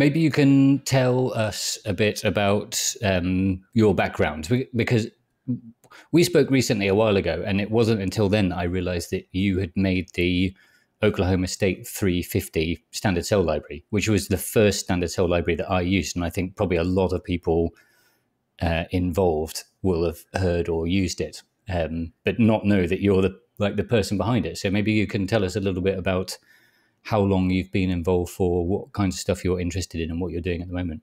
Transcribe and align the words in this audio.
maybe 0.00 0.18
you 0.18 0.30
can 0.30 0.78
tell 0.86 1.30
us 1.34 1.78
a 1.84 1.92
bit 1.92 2.24
about 2.24 2.82
um, 3.04 3.62
your 3.74 3.94
background 3.94 4.48
because 4.74 5.08
we 6.10 6.24
spoke 6.24 6.50
recently 6.50 6.88
a 6.88 6.94
while 6.94 7.18
ago, 7.18 7.44
and 7.46 7.60
it 7.60 7.70
wasn't 7.70 8.00
until 8.00 8.30
then 8.30 8.50
I 8.50 8.62
realized 8.62 9.10
that 9.10 9.28
you 9.32 9.58
had 9.58 9.72
made 9.76 10.08
the 10.14 10.56
Oklahoma 11.02 11.48
State 11.48 11.86
350 11.86 12.82
standard 12.92 13.26
cell 13.26 13.42
library, 13.42 13.84
which 13.90 14.08
was 14.08 14.28
the 14.28 14.38
first 14.38 14.80
standard 14.80 15.10
cell 15.10 15.28
library 15.28 15.56
that 15.56 15.70
I 15.70 15.82
used. 15.82 16.16
And 16.16 16.24
I 16.24 16.30
think 16.30 16.56
probably 16.56 16.78
a 16.78 16.84
lot 16.84 17.12
of 17.12 17.22
people 17.22 17.74
uh, 18.62 18.84
involved 18.92 19.64
will 19.82 20.06
have 20.06 20.24
heard 20.34 20.70
or 20.70 20.86
used 20.86 21.20
it, 21.20 21.42
um, 21.68 22.14
but 22.24 22.40
not 22.40 22.64
know 22.64 22.86
that 22.86 23.02
you're 23.02 23.20
the 23.20 23.38
like 23.58 23.76
the 23.76 23.84
person 23.84 24.16
behind 24.16 24.46
it. 24.46 24.56
So 24.56 24.70
maybe 24.70 24.92
you 24.92 25.06
can 25.06 25.26
tell 25.26 25.44
us 25.44 25.56
a 25.56 25.60
little 25.60 25.82
bit 25.82 25.98
about 25.98 26.38
how 27.02 27.20
long 27.20 27.50
you've 27.50 27.72
been 27.72 27.90
involved 27.90 28.32
for, 28.32 28.66
what 28.66 28.92
kinds 28.92 29.16
of 29.16 29.20
stuff 29.20 29.44
you're 29.44 29.60
interested 29.60 30.00
in, 30.00 30.10
and 30.10 30.20
what 30.20 30.32
you're 30.32 30.40
doing 30.40 30.62
at 30.62 30.68
the 30.68 30.74
moment. 30.74 31.02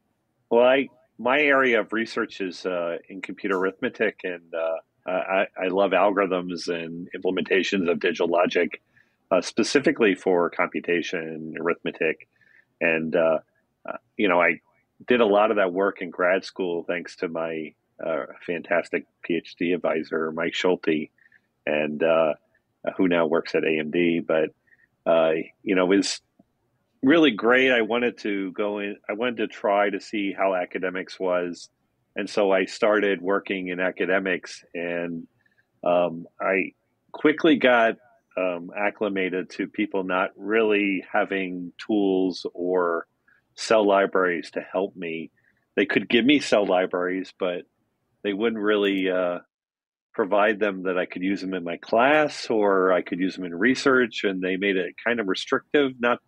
Well, 0.50 0.64
I 0.64 0.88
my 1.18 1.40
area 1.40 1.80
of 1.80 1.94
research 1.94 2.42
is 2.42 2.66
uh, 2.66 2.98
in 3.10 3.22
computer 3.22 3.58
arithmetic, 3.58 4.22
and 4.24 4.54
uh, 4.54 5.10
I, 5.10 5.48
I, 5.60 5.68
love 5.70 5.92
algorithms 5.92 6.68
and 6.68 7.10
implementations 7.16 7.90
of 7.90 8.00
digital 8.00 8.28
logic, 8.28 8.82
uh, 9.32 9.42
specifically 9.42 10.16
for 10.16 10.50
computation 10.50 11.56
arithmetic. 11.60 12.28
And 12.80 13.16
uh, 13.16 13.40
uh, 13.88 13.98
you 14.16 14.28
know, 14.28 14.40
I 14.40 14.60
did 15.08 15.22
a 15.22 15.26
lot 15.26 15.50
of 15.50 15.58
that 15.58 15.74
work 15.74 16.02
in 16.02 16.12
grad 16.12 16.44
school 16.46 16.84
thanks 16.84 17.16
to 17.18 17.28
my 17.28 17.74
uh, 18.06 18.26
fantastic 18.46 19.06
PhD 19.28 19.74
advisor, 19.74 20.32
Mike 20.32 20.54
Schulte, 20.54 21.10
and 21.66 22.04
who 22.96 23.08
now 23.08 23.26
works 23.26 23.56
at 23.56 23.64
AMD. 23.64 24.26
But 24.28 24.52
you 25.64 25.76
know, 25.76 25.86
was 25.86 26.22
really 27.02 27.32
great. 27.32 27.72
I 27.72 27.82
wanted 27.82 28.18
to 28.20 28.52
go 28.52 28.80
in, 28.80 28.98
I 29.10 29.14
wanted 29.14 29.38
to 29.38 29.48
try 29.48 29.90
to 29.90 30.00
see 30.00 30.34
how 30.34 30.56
academics 30.56 31.20
was. 31.20 31.70
And 32.16 32.30
so 32.30 32.52
I 32.52 32.66
started 32.66 33.22
working 33.22 33.68
in 33.68 33.80
academics 33.80 34.64
and 34.74 35.28
um, 35.84 36.26
I 36.42 36.74
quickly 37.12 37.58
got 37.58 37.96
um, 38.38 38.72
acclimated 38.76 39.52
to 39.52 39.68
people 39.68 40.04
not 40.04 40.32
really 40.36 41.06
having 41.12 41.74
tools 41.78 42.46
or 42.54 43.08
cell 43.56 43.88
libraries 43.88 44.52
to 44.52 44.62
help 44.62 44.96
me. 44.96 45.32
They 45.76 45.86
could 45.86 46.10
give 46.10 46.26
me 46.26 46.40
cell 46.40 46.66
libraries, 46.66 47.34
but 47.40 47.64
they 48.24 48.34
wouldn't 48.34 48.62
really 48.62 49.10
uh, 49.10 49.40
provide 50.18 50.60
them 50.60 50.82
that 50.84 50.98
I 50.98 51.06
could 51.06 51.22
use 51.22 51.42
them 51.42 51.54
in 51.54 51.64
my 51.64 51.78
class 51.78 52.50
or 52.50 52.92
I 52.92 53.04
could 53.04 53.20
use 53.20 53.36
them 53.36 53.46
in 53.46 53.54
research. 53.54 54.24
And 54.24 54.42
they 54.42 54.58
made 54.58 54.76
it 54.76 54.96
kind 55.06 55.20
of 55.20 55.28
restrictive, 55.28 55.92
not 56.00 56.20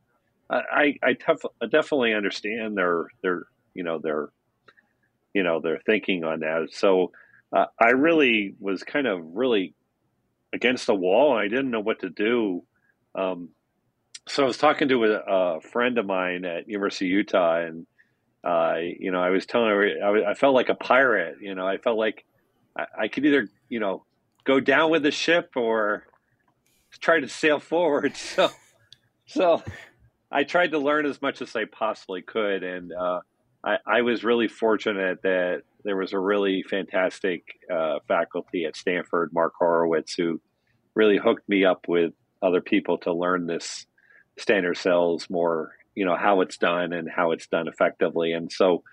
I 0.50 0.96
I, 1.04 1.18
I 1.62 1.66
definitely 1.66 2.14
understand 2.14 2.78
their 2.78 3.08
their 3.24 3.44
you 3.74 3.84
know 3.84 3.98
their 3.98 4.30
you 5.34 5.42
know 5.42 5.60
their 5.60 5.80
thinking 5.86 6.24
on 6.24 6.42
that. 6.42 6.68
So 6.72 7.12
uh, 7.52 7.66
I 7.80 7.90
really 7.90 8.56
was 8.60 8.84
kind 8.84 9.08
of 9.08 9.22
really 9.24 9.74
against 10.54 10.86
the 10.86 10.96
wall. 10.96 11.36
I 11.36 11.48
didn't 11.48 11.72
know 11.72 11.80
what 11.80 12.02
to 12.02 12.10
do. 12.10 12.64
Um, 13.16 13.50
so 14.28 14.44
I 14.44 14.48
was 14.48 14.58
talking 14.58 14.90
to 14.90 15.04
a, 15.06 15.58
a, 15.58 15.62
friend 15.62 15.98
of 15.98 16.06
mine 16.06 16.46
at 16.46 16.70
University 16.70 17.08
of 17.08 17.12
Utah, 17.12 17.62
and 17.62 17.88
uh, 18.44 18.76
you 18.78 19.12
know 19.12 19.22
I 19.22 19.32
was 19.32 19.48
telling 19.48 19.70
her 19.70 19.82
I, 20.04 20.32
I, 20.32 20.34
felt 20.36 20.54
like 20.54 20.70
a 20.70 20.76
pirate. 20.76 21.38
You 21.42 21.56
know 21.56 21.68
I 21.68 21.78
felt 21.78 21.98
like 21.98 22.24
I 22.78 23.08
could 23.08 23.26
either 23.26 23.50
you 23.70 23.80
know 23.80 24.04
go 24.44 24.60
down 24.60 24.92
with 24.92 25.04
the 25.04 25.12
ship 25.12 25.52
or 25.56 26.06
try 27.00 27.20
to 27.20 27.30
sail 27.30 27.60
forward. 27.60 28.14
So 28.36 28.50
so 29.26 29.64
I 30.32 30.44
tried 30.44 30.72
to 30.72 30.80
learn 30.80 31.06
as 31.06 31.22
much 31.22 31.42
as 31.42 31.56
I 31.56 31.66
possibly 31.66 32.24
could, 32.24 32.64
and 32.64 32.92
uh, 32.92 33.22
I, 33.64 33.78
I, 33.86 34.02
was 34.02 34.24
really 34.24 34.48
fortunate 34.48 35.22
that 35.22 35.62
there 35.84 35.96
was 35.96 36.14
a 36.14 36.20
really 36.20 36.64
fantastic 36.64 37.44
uh, 37.72 38.00
faculty 38.08 38.66
at 38.66 38.76
Stanford, 38.76 39.32
Mark 39.34 39.54
Horowitz, 39.58 40.14
who 40.16 40.42
really 40.96 41.18
hooked 41.18 41.48
me 41.48 41.64
up 41.64 41.88
with 41.88 42.14
other 42.42 42.62
people 42.62 42.98
to 43.00 43.14
learn 43.14 43.46
this 43.46 43.86
standard 44.38 44.78
cells 44.78 45.30
more, 45.30 45.74
you 45.96 46.06
know, 46.06 46.16
how 46.16 46.42
it's 46.42 46.58
done 46.58 46.94
and 46.94 47.10
how 47.10 47.32
it's 47.32 47.48
done 47.48 47.68
effectively. 47.68 48.32
And 48.32 48.52
so, 48.52 48.84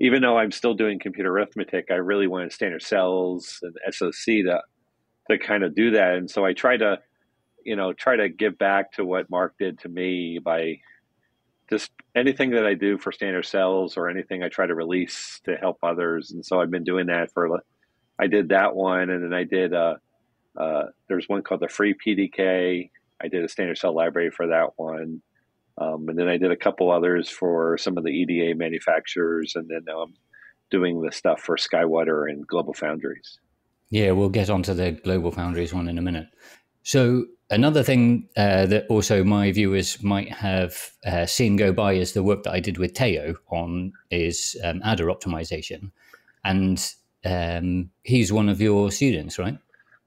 even 0.00 0.22
though 0.22 0.38
I'm 0.38 0.50
still 0.52 0.74
doing 0.74 0.98
computer 0.98 1.30
arithmetic, 1.30 1.86
I 1.90 1.94
really 1.94 2.26
wanted 2.26 2.52
standard 2.52 2.82
cells 2.82 3.60
and 3.62 3.74
SOC 3.94 4.44
to 4.44 4.60
to 5.30 5.38
kind 5.38 5.64
of 5.64 5.74
do 5.74 5.92
that. 5.92 6.16
And 6.16 6.30
so 6.30 6.44
I 6.44 6.52
tried 6.52 6.78
to 6.78 6.98
you 7.64 7.76
know, 7.76 7.92
try 7.92 8.16
to 8.16 8.28
give 8.28 8.58
back 8.58 8.92
to 8.92 9.04
what 9.04 9.30
Mark 9.30 9.54
did 9.58 9.78
to 9.80 9.88
me 9.88 10.38
by 10.38 10.78
just 11.68 11.90
anything 12.14 12.50
that 12.50 12.66
I 12.66 12.74
do 12.74 12.98
for 12.98 13.10
standard 13.10 13.46
cells 13.46 13.96
or 13.96 14.08
anything 14.08 14.42
I 14.42 14.48
try 14.48 14.66
to 14.66 14.74
release 14.74 15.40
to 15.44 15.56
help 15.56 15.78
others. 15.82 16.30
And 16.30 16.44
so 16.44 16.60
I've 16.60 16.70
been 16.70 16.84
doing 16.84 17.06
that 17.06 17.32
for, 17.32 17.60
I 18.18 18.26
did 18.26 18.50
that 18.50 18.76
one. 18.76 19.10
And 19.10 19.24
then 19.24 19.32
I 19.32 19.44
did, 19.44 19.72
uh, 19.72 19.94
uh, 20.58 20.84
there's 21.08 21.28
one 21.28 21.42
called 21.42 21.60
the 21.60 21.68
free 21.68 21.94
PDK. 21.94 22.90
I 23.22 23.28
did 23.28 23.44
a 23.44 23.48
standard 23.48 23.78
cell 23.78 23.94
library 23.94 24.30
for 24.30 24.46
that 24.48 24.70
one. 24.76 25.22
Um, 25.78 26.08
and 26.08 26.18
then 26.18 26.28
I 26.28 26.36
did 26.36 26.50
a 26.50 26.56
couple 26.56 26.90
others 26.90 27.28
for 27.28 27.76
some 27.78 27.98
of 27.98 28.04
the 28.04 28.10
EDA 28.10 28.56
manufacturers. 28.56 29.54
And 29.56 29.68
then 29.68 29.84
I'm 29.92 30.14
doing 30.70 31.02
the 31.02 31.12
stuff 31.12 31.40
for 31.40 31.56
SkyWater 31.56 32.30
and 32.30 32.46
Global 32.46 32.74
Foundries. 32.74 33.38
Yeah, 33.90 34.12
we'll 34.12 34.28
get 34.28 34.50
onto 34.50 34.74
the 34.74 34.92
Global 34.92 35.30
Foundries 35.32 35.74
one 35.74 35.88
in 35.88 35.98
a 35.98 36.02
minute. 36.02 36.28
So 36.84 37.26
another 37.50 37.82
thing 37.82 38.28
uh, 38.36 38.66
that 38.66 38.86
also 38.88 39.24
my 39.24 39.52
viewers 39.52 40.02
might 40.02 40.30
have 40.30 40.90
uh, 41.06 41.26
seen 41.26 41.56
go 41.56 41.72
by 41.72 41.94
is 41.94 42.12
the 42.12 42.22
work 42.22 42.42
that 42.44 42.52
I 42.52 42.60
did 42.60 42.78
with 42.78 42.94
Teo 42.94 43.34
on 43.50 43.92
is 44.10 44.56
um, 44.62 44.82
adder 44.84 45.06
optimization, 45.06 45.90
and 46.44 46.94
um, 47.24 47.90
he's 48.02 48.32
one 48.32 48.48
of 48.48 48.60
your 48.60 48.90
students, 48.90 49.38
right? 49.38 49.56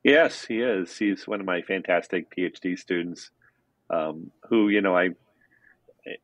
Yes, 0.03 0.45
he 0.45 0.61
is. 0.61 0.95
He's 0.95 1.27
one 1.27 1.39
of 1.39 1.45
my 1.45 1.61
fantastic 1.61 2.33
PhD 2.35 2.77
students. 2.77 3.31
Um, 3.89 4.31
who 4.49 4.69
you 4.69 4.81
know, 4.81 4.95
I. 4.95 5.09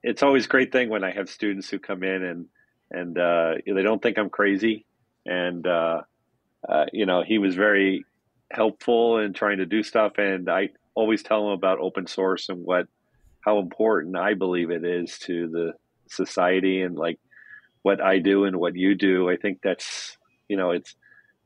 It's 0.02 0.24
always 0.24 0.46
a 0.46 0.50
great 0.50 0.72
thing 0.72 0.90
when 0.90 1.04
I 1.04 1.12
have 1.12 1.30
students 1.30 1.70
who 1.70 1.80
come 1.80 2.04
in 2.04 2.24
and 2.24 2.46
and 2.92 3.18
uh, 3.18 3.56
they 3.66 3.82
don't 3.82 4.02
think 4.02 4.20
I'm 4.20 4.30
crazy, 4.30 4.86
and 5.26 5.66
uh, 5.66 6.02
uh, 6.68 6.86
you 6.94 7.06
know, 7.06 7.24
he 7.24 7.38
was 7.38 7.56
very 7.56 8.06
helpful 8.52 9.18
in 9.20 9.34
trying 9.34 9.58
to 9.58 9.66
do 9.66 9.84
stuff. 9.84 10.14
And 10.18 10.50
I 10.50 10.70
always 10.96 11.24
tell 11.24 11.44
them 11.44 11.54
about 11.54 11.80
open 11.80 12.08
source 12.08 12.50
and 12.50 12.64
what 12.64 12.88
how 13.42 13.60
important 13.60 14.16
I 14.16 14.36
believe 14.36 14.70
it 14.70 14.86
is 14.86 15.18
to 15.20 15.50
the 15.50 15.74
society 16.08 16.82
and 16.82 16.96
like 16.96 17.20
what 17.82 18.00
I 18.02 18.20
do 18.20 18.46
and 18.46 18.58
what 18.58 18.76
you 18.76 18.96
do. 18.96 19.30
I 19.30 19.36
think 19.36 19.60
that's 19.62 20.18
you 20.48 20.58
know 20.58 20.72
it's 20.72 20.96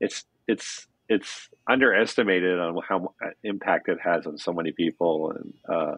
it's 0.00 0.24
it's 0.46 0.86
it's 1.08 1.48
underestimated 1.68 2.58
on 2.58 2.78
how 2.86 3.14
impact 3.42 3.88
it 3.88 3.98
has 4.02 4.26
on 4.26 4.38
so 4.38 4.52
many 4.52 4.72
people 4.72 5.32
and 5.32 5.54
uh, 5.68 5.96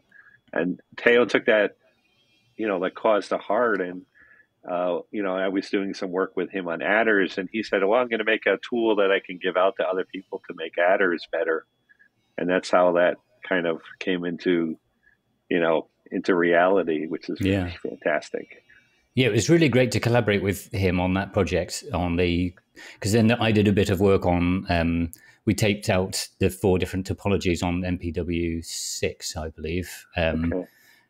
and 0.52 0.80
Teo 0.96 1.24
took 1.24 1.46
that 1.46 1.76
you 2.60 2.68
know 2.68 2.80
that 2.80 2.94
caused 2.94 3.32
a 3.32 3.38
heart 3.38 3.80
and 3.80 4.02
uh, 4.68 4.98
you 5.10 5.22
know, 5.22 5.34
I 5.34 5.48
was 5.48 5.70
doing 5.70 5.94
some 5.94 6.10
work 6.10 6.36
with 6.36 6.50
him 6.50 6.68
on 6.68 6.82
adders, 6.82 7.38
and 7.38 7.48
he 7.50 7.62
said, 7.62 7.82
"Well, 7.82 7.98
I'm 7.98 8.08
going 8.08 8.18
to 8.18 8.24
make 8.24 8.44
a 8.46 8.58
tool 8.68 8.96
that 8.96 9.10
I 9.10 9.20
can 9.24 9.38
give 9.38 9.56
out 9.56 9.76
to 9.78 9.84
other 9.84 10.04
people 10.04 10.42
to 10.48 10.54
make 10.54 10.76
adders 10.76 11.26
better," 11.32 11.64
and 12.36 12.48
that's 12.48 12.70
how 12.70 12.92
that 12.92 13.16
kind 13.48 13.66
of 13.66 13.80
came 14.00 14.24
into, 14.24 14.78
you 15.48 15.60
know, 15.60 15.88
into 16.10 16.34
reality, 16.34 17.06
which 17.06 17.30
is 17.30 17.40
yeah. 17.40 17.72
fantastic. 17.82 18.62
Yeah, 19.14 19.28
it 19.28 19.32
was 19.32 19.48
really 19.48 19.70
great 19.70 19.92
to 19.92 20.00
collaborate 20.00 20.42
with 20.42 20.70
him 20.72 21.00
on 21.00 21.14
that 21.14 21.32
project. 21.32 21.82
On 21.94 22.16
the 22.16 22.54
because 22.94 23.12
then 23.12 23.32
I 23.32 23.52
did 23.52 23.66
a 23.66 23.72
bit 23.72 23.88
of 23.88 24.00
work 24.00 24.26
on. 24.26 24.66
Um, 24.68 25.10
we 25.46 25.54
taped 25.54 25.88
out 25.88 26.28
the 26.38 26.50
four 26.50 26.78
different 26.78 27.08
topologies 27.08 27.64
on 27.64 27.80
MPW 27.80 28.62
six, 28.62 29.38
I 29.38 29.48
believe, 29.48 30.06
um, 30.14 30.52
okay. 30.52 30.66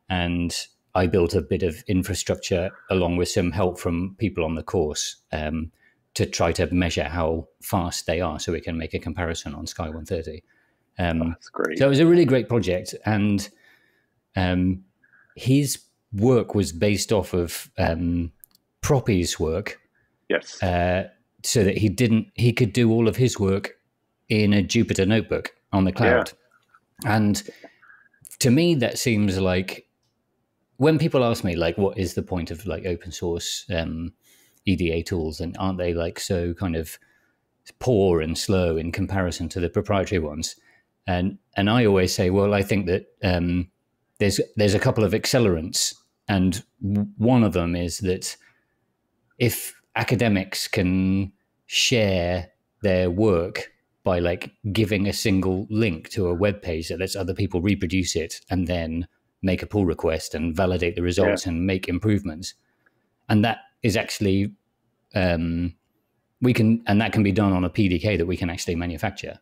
and 0.09 0.67
I 0.95 1.07
built 1.07 1.35
a 1.35 1.41
bit 1.41 1.63
of 1.63 1.83
infrastructure 1.87 2.71
along 2.91 3.17
with 3.17 3.29
some 3.29 3.53
help 3.53 3.79
from 3.79 4.17
people 4.19 4.45
on 4.45 4.55
the 4.55 4.63
course 4.63 5.17
um, 5.33 5.71
to 6.15 6.27
try 6.27 6.53
to 6.53 6.73
measure 6.75 7.05
how 7.05 7.47
fast 7.63 8.07
they 8.07 8.21
are 8.21 8.41
so 8.41 8.53
we 8.53 8.61
can 8.61 8.77
make 8.77 8.95
a 8.95 8.99
comparison 8.99 9.55
on 9.55 9.67
Sky 9.67 9.85
130. 9.85 10.43
Um, 10.99 11.23
oh, 11.23 11.29
that's 11.29 11.49
great. 11.49 11.79
So 11.79 11.87
it 11.87 11.89
was 11.89 12.01
a 12.01 12.07
really 12.07 12.25
great 12.25 12.49
project. 12.49 12.95
And 13.07 13.49
um, 14.37 14.85
his 15.37 15.81
work 16.13 16.55
was 16.55 16.73
based 16.73 17.13
off 17.13 17.33
of 17.35 17.71
um, 17.79 18.33
Proppy's 18.83 19.39
work. 19.39 19.81
Yes. 20.29 20.61
Uh, 20.63 21.09
so 21.43 21.65
that 21.65 21.79
he 21.79 21.89
didn't, 21.89 22.29
he 22.35 22.53
could 22.53 22.73
do 22.73 22.91
all 22.91 23.09
of 23.09 23.17
his 23.17 23.39
work 23.39 23.79
in 24.29 24.53
a 24.53 24.63
Jupyter 24.63 25.07
notebook 25.07 25.53
on 25.73 25.85
the 25.85 25.93
cloud. 25.93 26.33
Yeah. 27.05 27.17
And 27.17 27.43
to 28.41 28.51
me, 28.51 28.75
that 28.77 28.99
seems 28.99 29.39
like 29.39 29.87
when 30.81 30.99
people 30.99 31.23
ask 31.23 31.45
me 31.45 31.55
like 31.57 31.77
what 31.77 31.99
is 31.99 32.15
the 32.15 32.23
point 32.23 32.51
of 32.51 32.65
like 32.65 32.87
open 32.87 33.13
source 33.13 33.67
um, 33.69 34.15
eda 34.65 35.03
tools 35.03 35.39
and 35.39 35.55
aren't 35.59 35.77
they 35.77 35.93
like 35.93 36.19
so 36.19 36.55
kind 36.55 36.75
of 36.75 36.99
poor 37.81 38.23
and 38.23 38.39
slow 38.39 38.79
in 38.79 38.91
comparison 38.91 39.47
to 39.47 39.61
the 39.61 39.69
proprietary 39.69 40.21
ones? 40.21 40.57
And 41.07 41.37
and 41.55 41.69
i 41.69 41.85
always 41.85 42.15
say 42.15 42.31
well 42.31 42.55
i 42.55 42.63
think 42.63 42.87
that 42.87 43.05
um, 43.23 43.71
there's 44.21 44.41
there's 44.57 44.73
a 44.73 44.79
couple 44.79 45.05
of 45.05 45.13
accelerants 45.13 45.95
and 46.29 46.65
one 47.19 47.45
of 47.45 47.53
them 47.53 47.77
is 47.77 47.99
that 47.99 48.35
if 49.39 49.75
academics 49.97 50.67
can 50.67 51.31
share 51.67 52.49
their 52.81 53.11
work 53.11 53.71
by 54.03 54.19
like 54.19 54.51
giving 54.73 55.07
a 55.07 55.13
single 55.13 55.67
link 55.69 56.09
to 56.11 56.27
a 56.27 56.35
web 56.35 56.63
page 56.63 56.89
that 56.89 57.01
lets 57.01 57.17
other 57.17 57.35
people 57.35 57.61
reproduce 57.61 58.17
it 58.17 58.41
and 58.49 58.67
then 58.67 59.07
make 59.43 59.63
a 59.63 59.67
pull 59.67 59.87
request 59.87 60.35
and 60.35 60.55
validate 60.55 60.97
the 60.97 61.03
results 61.03 61.47
yeah. 61.47 61.53
and 61.53 61.67
make 61.67 61.89
improvements 61.89 62.55
and 63.29 63.45
that 63.45 63.59
is 63.83 63.97
actually 63.97 64.53
um, 65.15 65.75
we 66.41 66.53
can 66.53 66.83
and 66.87 67.01
that 67.01 67.13
can 67.13 67.23
be 67.23 67.33
done 67.33 67.53
on 67.53 67.65
a 67.65 67.71
pdk 67.71 68.19
that 68.19 68.27
we 68.27 68.37
can 68.37 68.51
actually 68.51 68.75
manufacture 68.75 69.39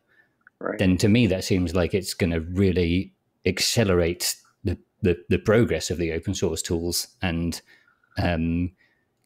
right. 0.59 0.79
then 0.79 0.97
to 0.97 1.07
me 1.07 1.27
that 1.27 1.43
seems 1.43 1.75
like 1.75 1.93
it's 1.93 2.13
going 2.13 2.31
to 2.31 2.41
really 2.41 3.13
accelerate 3.45 4.35
the, 4.63 4.77
the, 5.01 5.17
the 5.29 5.39
progress 5.39 5.89
of 5.89 5.97
the 5.97 6.11
open 6.13 6.33
source 6.33 6.61
tools 6.61 7.07
and 7.21 7.61
um, 8.17 8.71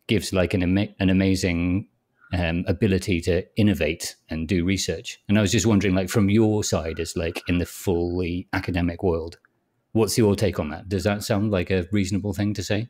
gives 0.07 0.33
like 0.33 0.53
an 0.53 0.77
an 0.99 1.09
amazing 1.09 1.87
um, 2.33 2.65
ability 2.67 3.21
to 3.21 3.45
innovate 3.55 4.15
and 4.29 4.47
do 4.47 4.65
research. 4.65 5.21
And 5.29 5.37
I 5.37 5.41
was 5.41 5.51
just 5.51 5.65
wondering, 5.65 5.93
like 5.93 6.09
from 6.09 6.29
your 6.29 6.63
side, 6.63 6.99
as 6.99 7.15
like 7.15 7.43
in 7.47 7.59
the 7.59 7.65
fully 7.65 8.47
academic 8.53 9.03
world, 9.03 9.37
what's 9.93 10.17
your 10.17 10.35
take 10.35 10.59
on 10.59 10.69
that? 10.69 10.89
Does 10.89 11.03
that 11.05 11.23
sound 11.23 11.51
like 11.51 11.71
a 11.71 11.87
reasonable 11.91 12.33
thing 12.33 12.53
to 12.55 12.63
say? 12.63 12.89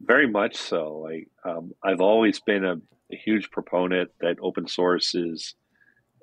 Very 0.00 0.26
much 0.26 0.56
so. 0.56 0.98
Like 0.98 1.28
um, 1.44 1.72
I've 1.82 2.00
always 2.00 2.40
been 2.40 2.64
a, 2.64 2.76
a 3.12 3.16
huge 3.16 3.50
proponent 3.50 4.10
that 4.20 4.36
open 4.40 4.66
source 4.66 5.14
is 5.14 5.54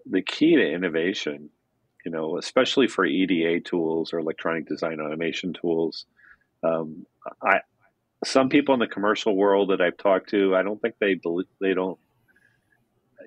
the 0.06 0.22
key 0.22 0.56
to 0.56 0.72
innovation. 0.72 1.50
You 2.04 2.12
know, 2.12 2.40
especially 2.40 2.88
for 2.88 3.06
EDA 3.06 3.60
tools 3.60 4.12
or 4.12 4.18
electronic 4.18 4.68
design 4.68 5.00
automation 5.00 5.54
tools. 5.54 6.08
Um, 6.64 7.06
I 7.44 7.60
some 8.24 8.50
people 8.50 8.74
in 8.74 8.80
the 8.80 8.88
commercial 8.88 9.36
world 9.36 9.70
that 9.70 9.82
I've 9.82 9.98
talked 9.98 10.30
to, 10.30 10.56
I 10.56 10.64
don't 10.64 10.82
think 10.82 10.96
they 11.00 11.14
believe, 11.16 11.48
they 11.60 11.74
don't 11.76 12.00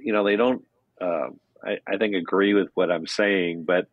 you 0.05 0.13
know, 0.13 0.25
they 0.25 0.37
don't, 0.37 0.65
uh, 1.01 1.29
I, 1.65 1.79
I 1.87 1.97
think, 1.99 2.15
agree 2.15 2.55
with 2.55 2.69
what 2.75 2.91
I'm 2.91 3.07
saying, 3.07 3.65
but 3.65 3.89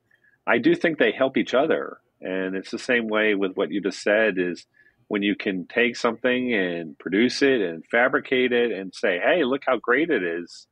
I 0.45 0.57
do 0.57 0.75
think 0.75 0.97
they 0.97 1.11
help 1.11 1.37
each 1.37 1.53
other. 1.53 1.99
And 2.21 2.55
it's 2.55 2.71
the 2.71 2.79
same 2.79 3.07
way 3.07 3.35
with 3.35 3.55
what 3.55 3.71
you 3.71 3.81
just 3.81 4.01
said 4.01 4.35
is 4.37 4.65
when 5.07 5.23
you 5.23 5.35
can 5.35 5.67
take 5.67 5.95
something 5.95 6.53
and 6.53 6.97
produce 6.97 7.41
it 7.41 7.61
and 7.61 7.83
fabricate 7.91 8.51
it 8.51 8.71
and 8.71 8.93
say, 8.93 9.19
hey, 9.19 9.43
look 9.43 9.63
how 9.65 9.77
great 9.77 10.09
it 10.09 10.23
is. 10.23 10.67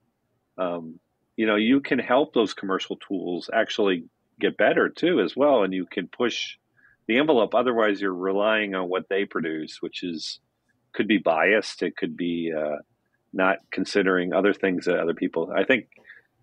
Um, 0.57 0.99
you 1.35 1.45
know, 1.45 1.55
you 1.55 1.81
can 1.81 1.99
help 1.99 2.33
those 2.33 2.53
commercial 2.53 2.97
tools 2.97 3.49
actually 3.53 4.05
get 4.39 4.57
better 4.57 4.89
too, 4.89 5.19
as 5.19 5.35
well. 5.35 5.63
And 5.63 5.73
you 5.73 5.85
can 5.85 6.07
push 6.07 6.55
the 7.07 7.17
envelope. 7.17 7.55
Otherwise, 7.55 7.99
you're 7.99 8.13
relying 8.13 8.75
on 8.75 8.87
what 8.87 9.09
they 9.09 9.25
produce, 9.25 9.81
which 9.81 10.03
is 10.03 10.39
could 10.93 11.07
be 11.07 11.17
biased. 11.17 11.83
It 11.83 11.97
could 11.97 12.15
be, 12.15 12.51
uh, 12.57 12.77
not 13.33 13.57
considering 13.71 14.33
other 14.33 14.53
things 14.53 14.85
that 14.85 14.99
other 14.99 15.13
people. 15.13 15.53
I 15.55 15.63
think, 15.63 15.87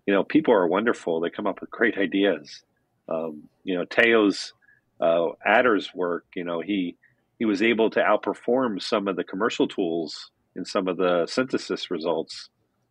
you 0.05 0.13
know, 0.13 0.23
people 0.23 0.53
are 0.53 0.67
wonderful. 0.67 1.19
They 1.19 1.29
come 1.29 1.47
up 1.47 1.61
with 1.61 1.69
great 1.69 1.97
ideas. 1.97 2.63
Um, 3.09 3.49
you 3.63 3.75
know, 3.75 3.85
Teo's 3.85 4.53
uh, 4.99 5.27
Adder's 5.45 5.93
work. 5.93 6.25
You 6.35 6.43
know, 6.43 6.61
he 6.61 6.97
he 7.39 7.45
was 7.45 7.61
able 7.61 7.89
to 7.91 7.99
outperform 7.99 8.81
some 8.81 9.07
of 9.07 9.15
the 9.15 9.23
commercial 9.23 9.67
tools 9.67 10.31
in 10.55 10.65
some 10.65 10.87
of 10.87 10.97
the 10.97 11.27
synthesis 11.27 11.91
results 11.91 12.49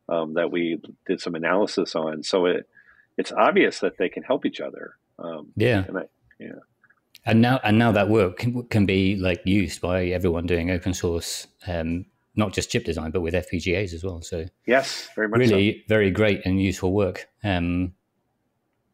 um, 0.08 0.34
that 0.34 0.50
we 0.50 0.80
did 1.06 1.20
some 1.20 1.34
analysis 1.34 1.94
on. 1.94 2.22
So 2.22 2.46
it 2.46 2.68
it's 3.16 3.32
obvious 3.32 3.80
that 3.80 3.98
they 3.98 4.08
can 4.08 4.22
help 4.22 4.44
each 4.44 4.60
other. 4.60 4.96
Um, 5.18 5.48
yeah. 5.56 5.84
And 5.88 5.98
I, 5.98 6.02
yeah. 6.38 6.48
And 7.24 7.40
now, 7.40 7.58
and 7.64 7.78
now 7.78 7.90
that 7.92 8.08
work 8.08 8.38
can, 8.38 8.62
can 8.64 8.86
be 8.86 9.16
like 9.16 9.40
used 9.44 9.80
by 9.80 10.06
everyone 10.06 10.46
doing 10.46 10.70
open 10.70 10.94
source 10.94 11.48
um, 11.66 12.04
not 12.36 12.52
just 12.52 12.70
chip 12.70 12.84
design, 12.84 13.10
but 13.10 13.22
with 13.22 13.34
FPGAs 13.34 13.94
as 13.94 14.04
well. 14.04 14.20
So 14.22 14.44
yes, 14.66 15.08
very 15.16 15.28
much 15.28 15.38
really 15.38 15.78
so. 15.80 15.84
very 15.88 16.10
great 16.10 16.42
and 16.44 16.62
useful 16.62 16.92
work. 16.92 17.28
Um, 17.42 17.94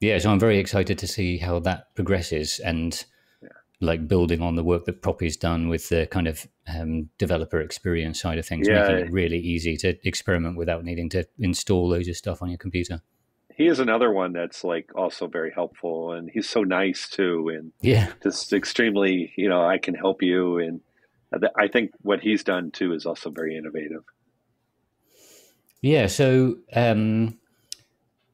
yeah, 0.02 0.19
so 0.19 0.31
I'm 0.31 0.40
very 0.40 0.58
excited 0.58 0.99
to 0.99 1.06
see 1.06 1.38
how 1.38 1.60
that 1.60 1.94
progresses 1.94 2.58
and 2.58 3.04
yeah. 3.43 3.49
like 3.81 4.08
building 4.08 4.43
on 4.43 4.56
the 4.56 4.64
work 4.64 4.84
that 4.87 5.00
Proppy's 5.00 5.37
done 5.37 5.69
with 5.69 5.88
the 5.88 6.06
kind 6.06 6.26
of 6.26 6.46
um, 6.69 7.08
developer 7.19 7.60
experience 7.60 8.20
side 8.20 8.38
of 8.38 8.44
things, 8.44 8.69
yeah. 8.69 8.82
making 8.82 9.06
it 9.06 9.12
really 9.12 9.38
easy 9.38 9.76
to 9.78 9.96
experiment 10.06 10.56
without 10.58 10.84
needing 10.84 11.08
to 11.10 11.26
install 11.38 11.88
loads 11.88 12.08
of 12.08 12.16
stuff 12.16 12.43
on 12.43 12.49
your 12.49 12.58
computer. 12.58 13.00
He 13.56 13.66
is 13.66 13.81
another 13.81 14.10
one 14.10 14.32
that's 14.32 14.64
like 14.64 14.90
also 14.94 15.26
very 15.26 15.52
helpful, 15.52 16.12
and 16.12 16.31
he's 16.32 16.48
so 16.48 16.62
nice 16.62 17.08
too, 17.08 17.50
and 17.55 17.72
yeah, 17.81 18.12
just 18.22 18.52
extremely, 18.52 19.32
you 19.37 19.48
know, 19.48 19.64
I 19.64 19.78
can 19.78 19.94
help 19.94 20.22
you 20.22 20.58
and 20.58 20.81
I 21.56 21.69
think 21.69 21.93
what 22.02 22.20
he's 22.20 22.44
done 22.44 22.70
too 22.70 22.93
is 22.93 23.06
also 23.06 23.31
very 23.31 23.56
innovative. 23.56 24.05
Yeah. 25.81 26.06
So 26.06 26.56
um, 26.75 27.38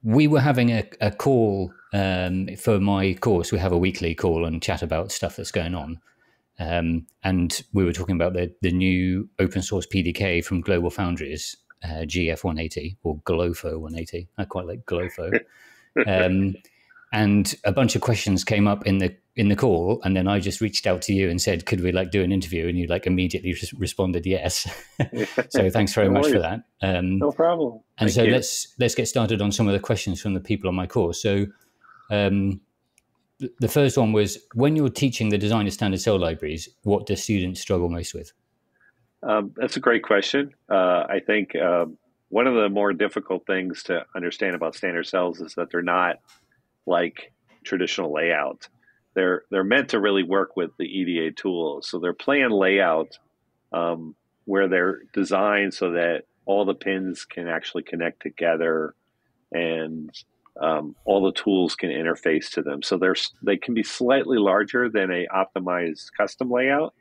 we 0.03 0.27
were 0.27 0.39
having 0.39 0.71
a, 0.71 0.89
a 1.01 1.11
call 1.11 1.73
um, 1.93 2.55
for 2.55 2.79
my 2.79 3.13
course. 3.13 3.51
We 3.51 3.59
have 3.59 3.71
a 3.71 3.77
weekly 3.77 4.15
call 4.15 4.45
and 4.45 4.61
chat 4.61 4.81
about 4.81 5.11
stuff 5.11 5.35
that's 5.35 5.51
going 5.51 5.75
on. 5.75 5.99
Um, 6.59 7.07
and 7.23 7.61
we 7.73 7.85
were 7.85 7.93
talking 7.93 8.15
about 8.15 8.33
the, 8.33 8.53
the 8.61 8.71
new 8.71 9.29
open 9.39 9.61
source 9.61 9.87
PDK 9.87 10.43
from 10.43 10.61
Global 10.61 10.89
Foundries, 10.89 11.55
uh, 11.83 12.03
GF 12.03 12.43
180 12.43 12.97
or 13.03 13.17
Glofo 13.19 13.79
180. 13.79 14.27
I 14.37 14.45
quite 14.45 14.65
like 14.65 14.85
Glofo. 14.85 15.39
um, 16.07 16.55
and 17.11 17.55
a 17.63 17.71
bunch 17.71 17.95
of 17.95 18.01
questions 18.01 18.43
came 18.43 18.67
up 18.67 18.85
in 18.85 18.99
the 18.99 19.15
in 19.35 19.49
the 19.49 19.55
call. 19.55 20.01
And 20.03 20.15
then 20.15 20.27
i 20.27 20.39
just 20.39 20.61
reached 20.61 20.85
out 20.85 21.01
to 21.03 21.13
you 21.13 21.29
and 21.29 21.41
said 21.41 21.65
could 21.65 21.81
we 21.81 21.91
like 21.91 22.11
do 22.11 22.21
an 22.21 22.31
interview? 22.31 22.67
And 22.67 22.77
you 22.77 22.87
like 22.87 23.07
immediately 23.07 23.55
responded 23.77 24.25
yes. 24.25 24.67
So 25.49 25.69
thanks 25.69 25.93
very 25.93 26.07
no 26.09 26.19
much 26.19 26.31
for 26.31 26.39
that. 26.39 26.61
Um, 26.81 27.17
no 27.17 27.31
problem. 27.31 27.79
and 27.97 28.09
Thank 28.09 28.11
so 28.11 28.23
you. 28.23 28.31
let's 28.31 28.75
let's 28.79 28.95
get 28.95 29.07
started 29.07 29.41
on 29.41 29.51
some 29.51 29.67
of 29.67 29.73
the 29.73 29.79
questions 29.79 30.21
from 30.21 30.33
the 30.33 30.39
people 30.39 30.69
on 30.69 30.75
my 30.75 30.85
course. 30.85 31.21
So 31.21 31.47
um, 32.11 32.61
the 33.59 33.67
first 33.67 33.97
one 33.97 34.11
was 34.11 34.37
when 34.53 34.75
you're 34.75 34.89
teaching 34.89 35.29
the 35.29 35.37
designer 35.37 35.69
standard 35.71 36.01
cell 36.01 36.19
libraries 36.19 36.69
what 36.83 37.05
do 37.05 37.15
students 37.15 37.61
struggle 37.61 37.89
most 37.89 38.13
with? 38.13 38.33
Um, 39.23 39.53
that's 39.55 39.77
a 39.77 39.79
great 39.79 40.03
question. 40.03 40.53
Uh, 40.69 41.05
i 41.09 41.19
think 41.25 41.55
uh, 41.55 41.85
one 42.29 42.45
of 42.45 42.53
the 42.53 42.69
more 42.69 42.93
difficult 42.93 43.45
things 43.47 43.83
to 43.83 44.05
understand 44.15 44.55
about 44.55 44.75
standard 44.75 45.07
cells 45.07 45.41
is 45.41 45.55
that 45.55 45.71
they're 45.71 45.81
not 45.81 46.17
like 46.85 47.33
traditional 47.63 48.13
layout 48.13 48.67
they're 49.15 49.43
they're 49.49 49.63
meant 49.63 49.89
to 49.89 49.99
really 49.99 50.23
work 50.23 50.55
with 50.55 50.71
the 50.77 50.85
EDA 50.85 51.33
tools. 51.33 51.89
So 51.89 51.99
they're 51.99 52.13
plan 52.13 52.51
layout 52.51 53.17
um, 53.73 54.15
where 54.45 54.67
they're 54.67 54.99
designed 55.13 55.73
so 55.73 55.91
that 55.91 56.23
all 56.45 56.65
the 56.65 56.73
pins 56.73 57.25
can 57.25 57.47
actually 57.47 57.83
connect 57.83 58.21
together, 58.21 58.95
and 59.51 60.09
um, 60.61 60.95
all 61.05 61.23
the 61.23 61.33
tools 61.33 61.75
can 61.75 61.89
interface 61.89 62.49
to 62.51 62.61
them. 62.61 62.81
So 62.81 62.97
they're 62.97 63.15
they 63.43 63.57
can 63.57 63.73
be 63.73 63.83
slightly 63.83 64.37
larger 64.37 64.89
than 64.89 65.11
a 65.11 65.27
optimized 65.35 66.05
custom 66.17 66.49
layout, 66.49 66.93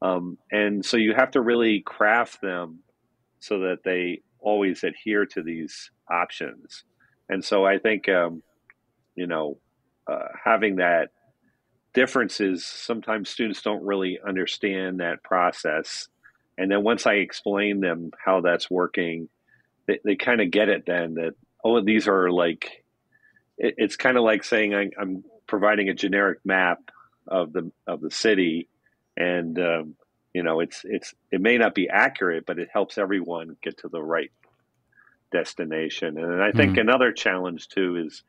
um, 0.00 0.38
and 0.50 0.84
so 0.84 0.96
you 0.96 1.14
have 1.14 1.32
to 1.32 1.40
really 1.40 1.80
craft 1.80 2.40
them 2.40 2.80
so 3.40 3.60
that 3.60 3.80
they 3.84 4.22
always 4.40 4.84
adhere 4.84 5.26
to 5.26 5.42
these 5.42 5.90
options. 6.10 6.84
And 7.28 7.44
so 7.44 7.66
I 7.66 7.78
think 7.78 8.08
um, 8.08 8.42
you 9.18 9.26
know 9.26 9.58
uh, 10.08 10.28
having 10.44 10.76
that 10.76 11.10
difference 11.92 12.40
is 12.40 12.64
sometimes 12.64 13.28
students 13.28 13.62
don't 13.62 13.84
really 13.84 14.18
understand 14.26 15.00
that 15.00 15.22
process. 15.22 16.08
And 16.56 16.70
then 16.70 16.82
once 16.82 17.06
I 17.06 17.14
explain 17.14 17.80
them 17.80 18.10
how 18.24 18.40
that's 18.40 18.70
working, 18.70 19.28
they, 19.86 19.98
they 20.04 20.16
kind 20.16 20.40
of 20.40 20.50
get 20.50 20.68
it 20.68 20.84
then 20.86 21.14
that, 21.14 21.34
oh, 21.64 21.82
these 21.82 22.08
are 22.08 22.30
like, 22.30 22.84
it, 23.56 23.74
it's 23.78 23.96
kind 23.96 24.16
of 24.16 24.24
like 24.24 24.44
saying 24.44 24.74
I, 24.74 24.90
am 25.00 25.24
providing 25.46 25.88
a 25.88 25.94
generic 25.94 26.38
map 26.44 26.78
of 27.26 27.52
the, 27.52 27.70
of 27.86 28.00
the 28.00 28.10
city. 28.10 28.68
And, 29.16 29.58
um, 29.58 29.94
you 30.32 30.42
know, 30.42 30.60
it's, 30.60 30.82
it's, 30.84 31.14
it 31.30 31.40
may 31.40 31.58
not 31.58 31.74
be 31.74 31.88
accurate, 31.88 32.46
but 32.46 32.58
it 32.58 32.68
helps 32.72 32.98
everyone 32.98 33.56
get 33.62 33.78
to 33.78 33.88
the 33.88 34.02
right 34.02 34.30
destination. 35.32 36.18
And 36.18 36.42
I 36.42 36.52
think 36.52 36.72
mm-hmm. 36.72 36.88
another 36.88 37.12
challenge 37.12 37.68
too 37.68 38.04
is, 38.06 38.22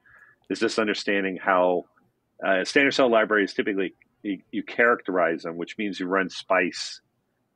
is 0.49 0.59
just 0.59 0.79
understanding 0.79 1.37
how 1.41 1.85
uh, 2.45 2.63
standard 2.63 2.93
cell 2.93 3.09
libraries 3.09 3.53
typically 3.53 3.93
you, 4.23 4.39
you, 4.51 4.63
characterize 4.63 5.43
them, 5.43 5.57
which 5.57 5.77
means 5.77 5.99
you 5.99 6.07
run 6.07 6.29
SPICE 6.29 7.01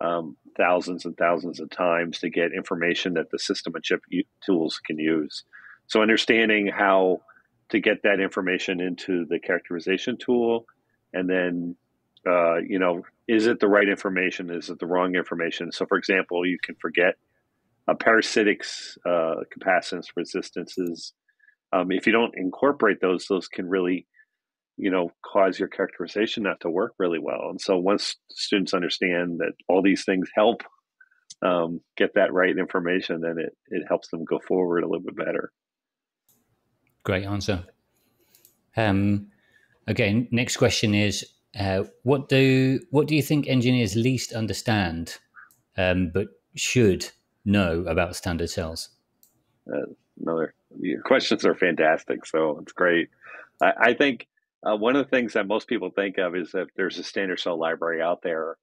um, 0.02 0.38
thousands 0.58 1.06
and 1.06 1.16
thousands 1.18 1.60
of 1.60 1.70
times 1.70 2.20
to 2.20 2.30
get 2.30 2.54
information 2.54 3.14
that 3.14 3.32
the 3.32 3.40
system 3.40 3.76
and 3.76 3.84
chip 3.84 4.02
tools 4.46 4.80
can 4.86 5.00
use. 5.00 5.44
So 5.88 6.02
understanding 6.02 6.68
how 6.68 7.22
to 7.70 7.80
get 7.80 8.04
that 8.04 8.20
information 8.20 8.82
into 8.82 9.26
the 9.30 9.40
characterization 9.40 10.18
tool, 10.18 10.66
and 11.14 11.30
then 11.30 11.76
uh, 12.26 12.58
you 12.58 12.80
know, 12.80 13.04
is 13.28 13.48
it 13.48 13.60
the 13.60 13.68
right 13.68 13.88
information? 13.88 14.50
Is 14.50 14.70
it 14.70 14.80
the 14.80 14.86
wrong 14.86 15.16
information? 15.16 15.72
So, 15.72 15.86
for 15.86 15.98
example, 15.98 16.46
you 16.46 16.58
can 16.62 16.76
forget 16.76 17.16
a 17.88 17.96
parasitics, 17.96 18.98
uh, 19.06 19.44
capacitance 19.56 20.08
resistances. 20.16 21.14
Um, 21.74 21.92
if 21.92 22.06
you 22.06 22.14
don't 22.14 22.38
incorporate 22.38 23.02
those, 23.02 23.26
those 23.28 23.48
can 23.48 23.68
really 23.68 24.06
you 24.78 24.90
know, 24.90 25.12
cause 25.24 25.60
your 25.60 25.68
characterization 25.68 26.44
not 26.44 26.60
to 26.62 26.70
work 26.70 26.94
really 26.98 27.20
well. 27.20 27.50
And 27.50 27.62
so 27.62 27.78
once 27.78 28.16
students 28.30 28.74
understand 28.74 29.40
that 29.40 29.54
all 29.68 29.82
these 29.82 30.04
things 30.04 30.30
help 30.36 30.64
um, 31.44 31.82
get 31.98 32.16
that 32.16 32.34
right 32.34 32.58
information, 32.58 33.22
then 33.22 33.36
it, 33.38 33.56
it 33.68 33.84
helps 33.88 34.10
them 34.10 34.24
go 34.26 34.40
forward 34.48 34.84
a 34.84 34.88
little 34.88 35.04
bit 35.04 35.16
better. 35.16 35.52
Great 37.04 37.26
answer. 37.26 37.64
Um, 38.76 39.28
okay, 39.88 40.28
next 40.32 40.58
question 40.58 40.96
is 40.96 41.26
uh, 41.60 41.84
what 42.04 42.30
do 42.30 42.80
what 42.90 43.08
do 43.08 43.16
you 43.16 43.22
think 43.22 43.48
engineers 43.48 43.96
least 43.96 44.34
understand, 44.34 45.18
um, 45.78 46.10
but 46.12 46.28
should 46.56 47.12
know 47.46 47.82
about 47.82 48.16
standard 48.16 48.50
cells? 48.50 48.90
Uh, 49.72 49.86
another 50.20 50.56
your 50.80 51.02
questions 51.02 51.46
are 51.46 51.56
fantastic, 51.56 52.26
so 52.26 52.60
it's 52.62 52.74
great. 52.74 53.10
I, 53.62 53.72
I 53.78 53.94
think 53.94 54.28
uh, 54.66 54.76
one 54.76 54.96
of 54.96 55.06
the 55.06 55.10
things 55.10 55.34
that 55.34 55.48
most 55.48 55.68
people 55.68 55.90
think 55.90 56.18
of 56.18 56.36
is 56.36 56.52
that 56.52 56.68
there's 56.76 56.98
a 57.00 57.04
standard 57.04 57.40
cell 57.40 57.60
library 57.60 58.02
out 58.02 58.22
there. 58.22 58.58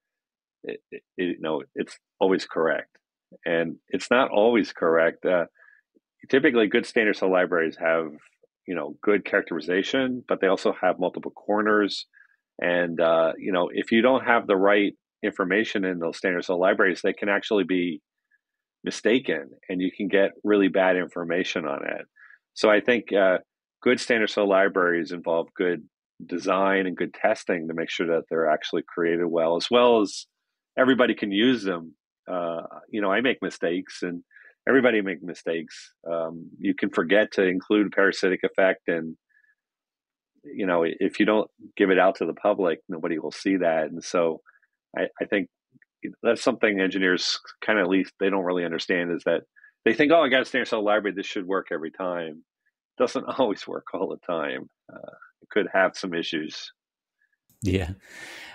It, 0.63 0.81
it, 0.91 1.03
you 1.17 1.37
know, 1.41 1.63
it's 1.75 1.99
always 2.19 2.47
correct, 2.47 2.97
and 3.45 3.77
it's 3.89 4.11
not 4.11 4.31
always 4.31 4.73
correct. 4.73 5.25
Uh, 5.25 5.47
typically, 6.29 6.69
good 6.69 6.87
standard 6.87 7.17
cell 7.17 7.31
libraries 7.31 7.77
have 7.81 8.13
you 8.67 8.75
know 8.75 8.97
good 9.03 9.25
characterization, 9.25 10.23
but 10.29 10.41
they 10.41 10.47
also 10.47 10.75
have 10.81 10.99
multiple 10.99 11.31
corners. 11.31 12.07
And 12.61 13.01
uh, 13.01 13.33
you 13.39 13.53
know, 13.53 13.71
if 13.73 13.91
you 13.93 14.03
don't 14.03 14.25
have 14.25 14.47
the 14.47 14.57
right 14.57 14.93
information 15.23 15.85
in 15.85 15.99
those 15.99 16.19
standard 16.19 16.45
cell 16.45 16.61
libraries, 16.61 17.01
they 17.03 17.13
can 17.13 17.29
actually 17.29 17.65
be 17.65 18.03
mistaken, 18.85 19.51
and 19.69 19.81
you 19.81 19.91
can 19.95 20.09
get 20.09 20.33
really 20.45 20.69
bad 20.69 20.97
information 20.97 21.67
on 21.67 21.87
it. 21.87 22.07
So 22.55 22.71
I 22.71 22.81
think 22.81 23.13
uh, 23.13 23.39
good 23.83 24.01
standard 24.01 24.31
cell 24.31 24.49
libraries 24.49 25.13
involve 25.13 25.49
good 25.57 25.83
design 26.25 26.87
and 26.87 26.97
good 26.97 27.15
testing 27.15 27.69
to 27.69 27.75
make 27.75 27.91
sure 27.91 28.07
that 28.07 28.25
they're 28.29 28.51
actually 28.51 28.83
created 28.87 29.27
well, 29.27 29.57
as 29.57 29.69
well 29.71 30.01
as 30.01 30.27
everybody 30.79 31.15
can 31.15 31.33
use 31.33 31.63
them. 31.63 31.95
Uh, 32.31 32.63
you 32.91 33.01
know, 33.01 33.11
I 33.11 33.21
make 33.21 33.39
mistakes, 33.43 34.03
and 34.03 34.23
everybody 34.69 35.01
make 35.01 35.23
mistakes. 35.23 35.93
Um, 36.11 36.51
you 36.59 36.75
can 36.75 36.91
forget 36.91 37.33
to 37.33 37.43
include 37.43 37.93
parasitic 37.93 38.41
effect, 38.45 38.89
and 38.89 39.17
you 40.45 40.67
know, 40.67 40.85
if 40.87 41.21
you 41.21 41.27
don't 41.27 41.51
give 41.77 41.91
it 41.91 41.99
out 41.99 42.17
to 42.17 42.27
the 42.27 42.35
public, 42.35 42.81
nobody 42.89 43.19
will 43.19 43.33
see 43.33 43.57
that. 43.57 43.91
And 43.91 44.03
so, 44.03 44.41
I, 44.97 45.03
I 45.21 45.25
think 45.27 45.49
that's 46.23 46.43
something 46.43 46.81
engineers 46.81 47.39
kind 47.65 47.79
of 47.79 47.85
at 47.85 47.91
least 47.91 48.13
they 48.21 48.31
don't 48.31 48.45
really 48.45 48.65
understand 48.65 49.13
is 49.13 49.23
that 49.25 49.43
they 49.85 49.95
think, 49.95 50.13
oh, 50.13 50.23
I 50.23 50.29
got 50.29 50.43
a 50.43 50.45
standard 50.45 50.69
cell 50.69 50.85
library, 50.85 51.15
this 51.15 51.27
should 51.27 51.47
work 51.47 51.69
every 51.71 51.91
time 51.91 52.45
doesn't 53.01 53.25
always 53.39 53.67
work 53.67 53.87
all 53.93 54.09
the 54.09 54.25
time. 54.25 54.69
Uh, 54.93 55.17
it 55.43 55.49
could 55.51 55.67
have 55.73 55.97
some 55.97 56.15
issues. 56.15 56.73
Yeah. 57.63 57.91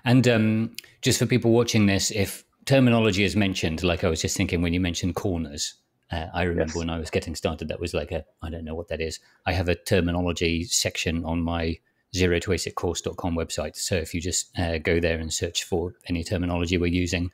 And 0.05 0.27
um, 0.27 0.75
just 1.01 1.19
for 1.19 1.25
people 1.25 1.51
watching 1.51 1.87
this, 1.87 2.11
if 2.11 2.45
terminology 2.65 3.23
is 3.23 3.35
mentioned, 3.35 3.83
like 3.83 4.03
I 4.03 4.09
was 4.09 4.21
just 4.21 4.37
thinking 4.37 4.61
when 4.61 4.73
you 4.73 4.79
mentioned 4.79 5.15
corners, 5.15 5.75
uh, 6.11 6.27
I 6.33 6.43
remember 6.43 6.73
yes. 6.73 6.77
when 6.77 6.89
I 6.89 6.99
was 6.99 7.09
getting 7.09 7.35
started, 7.35 7.67
that 7.67 7.79
was 7.79 7.93
like 7.93 8.11
a, 8.11 8.23
I 8.41 8.49
don't 8.49 8.63
know 8.63 8.75
what 8.75 8.87
that 8.89 9.01
is. 9.01 9.19
I 9.45 9.53
have 9.53 9.67
a 9.67 9.75
terminology 9.75 10.63
section 10.63 11.25
on 11.25 11.41
my 11.41 11.77
zero 12.15 12.39
to 12.39 12.51
asic 12.51 12.75
course.com 12.75 13.35
website. 13.35 13.75
So 13.75 13.95
if 13.95 14.13
you 14.13 14.21
just 14.21 14.57
uh, 14.57 14.77
go 14.77 14.99
there 14.99 15.19
and 15.19 15.33
search 15.33 15.63
for 15.63 15.93
any 16.07 16.23
terminology 16.23 16.77
we're 16.77 16.87
using, 16.87 17.31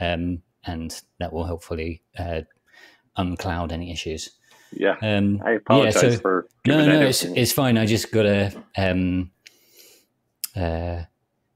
um, 0.00 0.42
and 0.64 1.00
that 1.18 1.32
will 1.32 1.46
hopefully 1.46 2.02
uh, 2.18 2.42
uncloud 3.16 3.72
any 3.72 3.90
issues. 3.90 4.30
Yeah, 4.72 4.96
um, 5.02 5.42
I 5.44 5.52
apologize 5.52 6.02
yeah, 6.02 6.10
so, 6.10 6.18
for 6.18 6.48
no, 6.66 6.86
no, 6.86 7.00
it's, 7.00 7.24
it's 7.24 7.52
fine. 7.52 7.76
I 7.76 7.86
just 7.86 8.12
gotta 8.12 8.52
um, 8.76 9.32
uh, 10.54 11.02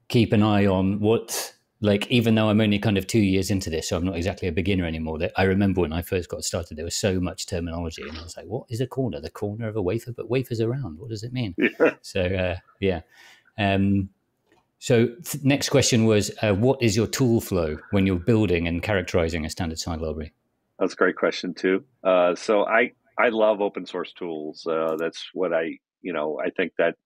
keep 0.09 0.33
an 0.33 0.43
eye 0.43 0.67
on 0.67 1.01
what, 1.01 1.55
like, 1.85 2.11
even 2.11 2.35
though 2.35 2.49
I'm 2.49 2.63
only 2.63 2.79
kind 2.79 2.97
of 2.97 3.07
two 3.07 3.21
years 3.21 3.51
into 3.51 3.69
this, 3.69 3.89
so 3.89 3.97
I'm 3.97 4.05
not 4.05 4.17
exactly 4.17 4.49
a 4.49 4.53
beginner 4.53 4.87
anymore. 4.87 5.19
That 5.19 5.33
I 5.37 5.43
remember 5.43 5.83
when 5.83 5.93
I 5.93 6.01
first 6.01 6.31
got 6.31 6.43
started, 6.43 6.79
there 6.79 6.85
was 6.85 6.97
so 6.97 7.21
much 7.21 7.47
terminology, 7.47 8.03
and 8.03 8.17
I 8.17 8.23
was 8.23 8.37
like, 8.37 8.47
"What 8.47 8.65
is 8.71 8.81
a 8.81 8.87
corner? 8.87 9.21
The 9.21 9.31
corner 9.31 9.69
of 9.69 9.77
a 9.77 9.83
wafer, 9.83 10.13
but 10.13 10.31
wafers 10.31 10.61
around. 10.61 10.99
What 10.99 11.11
does 11.11 11.23
it 11.23 11.33
mean?" 11.33 11.55
Yeah. 11.81 11.95
So, 12.03 12.23
uh, 12.23 12.57
yeah. 12.81 13.01
Um, 13.59 14.09
so, 14.79 15.07
th- 15.07 15.45
next 15.45 15.69
question 15.69 16.07
was, 16.07 16.31
uh, 16.43 16.55
what 16.55 16.83
is 16.83 16.97
your 16.97 17.07
tool 17.07 17.41
flow 17.41 17.79
when 17.91 18.07
you're 18.07 18.17
building 18.17 18.67
and 18.67 18.83
characterizing 18.83 19.45
a 19.45 19.51
standard 19.51 19.79
side 19.79 20.01
library? 20.01 20.33
That's 20.79 20.95
a 20.95 20.97
great 20.97 21.17
question 21.17 21.53
too. 21.53 21.85
Uh, 22.03 22.35
so 22.35 22.65
I 22.65 22.93
I 23.19 23.29
love 23.29 23.61
open 23.61 23.85
source 23.87 24.13
tools. 24.13 24.67
Uh, 24.67 24.97
that's 24.99 25.29
what 25.35 25.53
I, 25.53 25.79
you 26.03 26.13
know, 26.13 26.41
I 26.43 26.51
think 26.51 26.73
that 26.79 26.97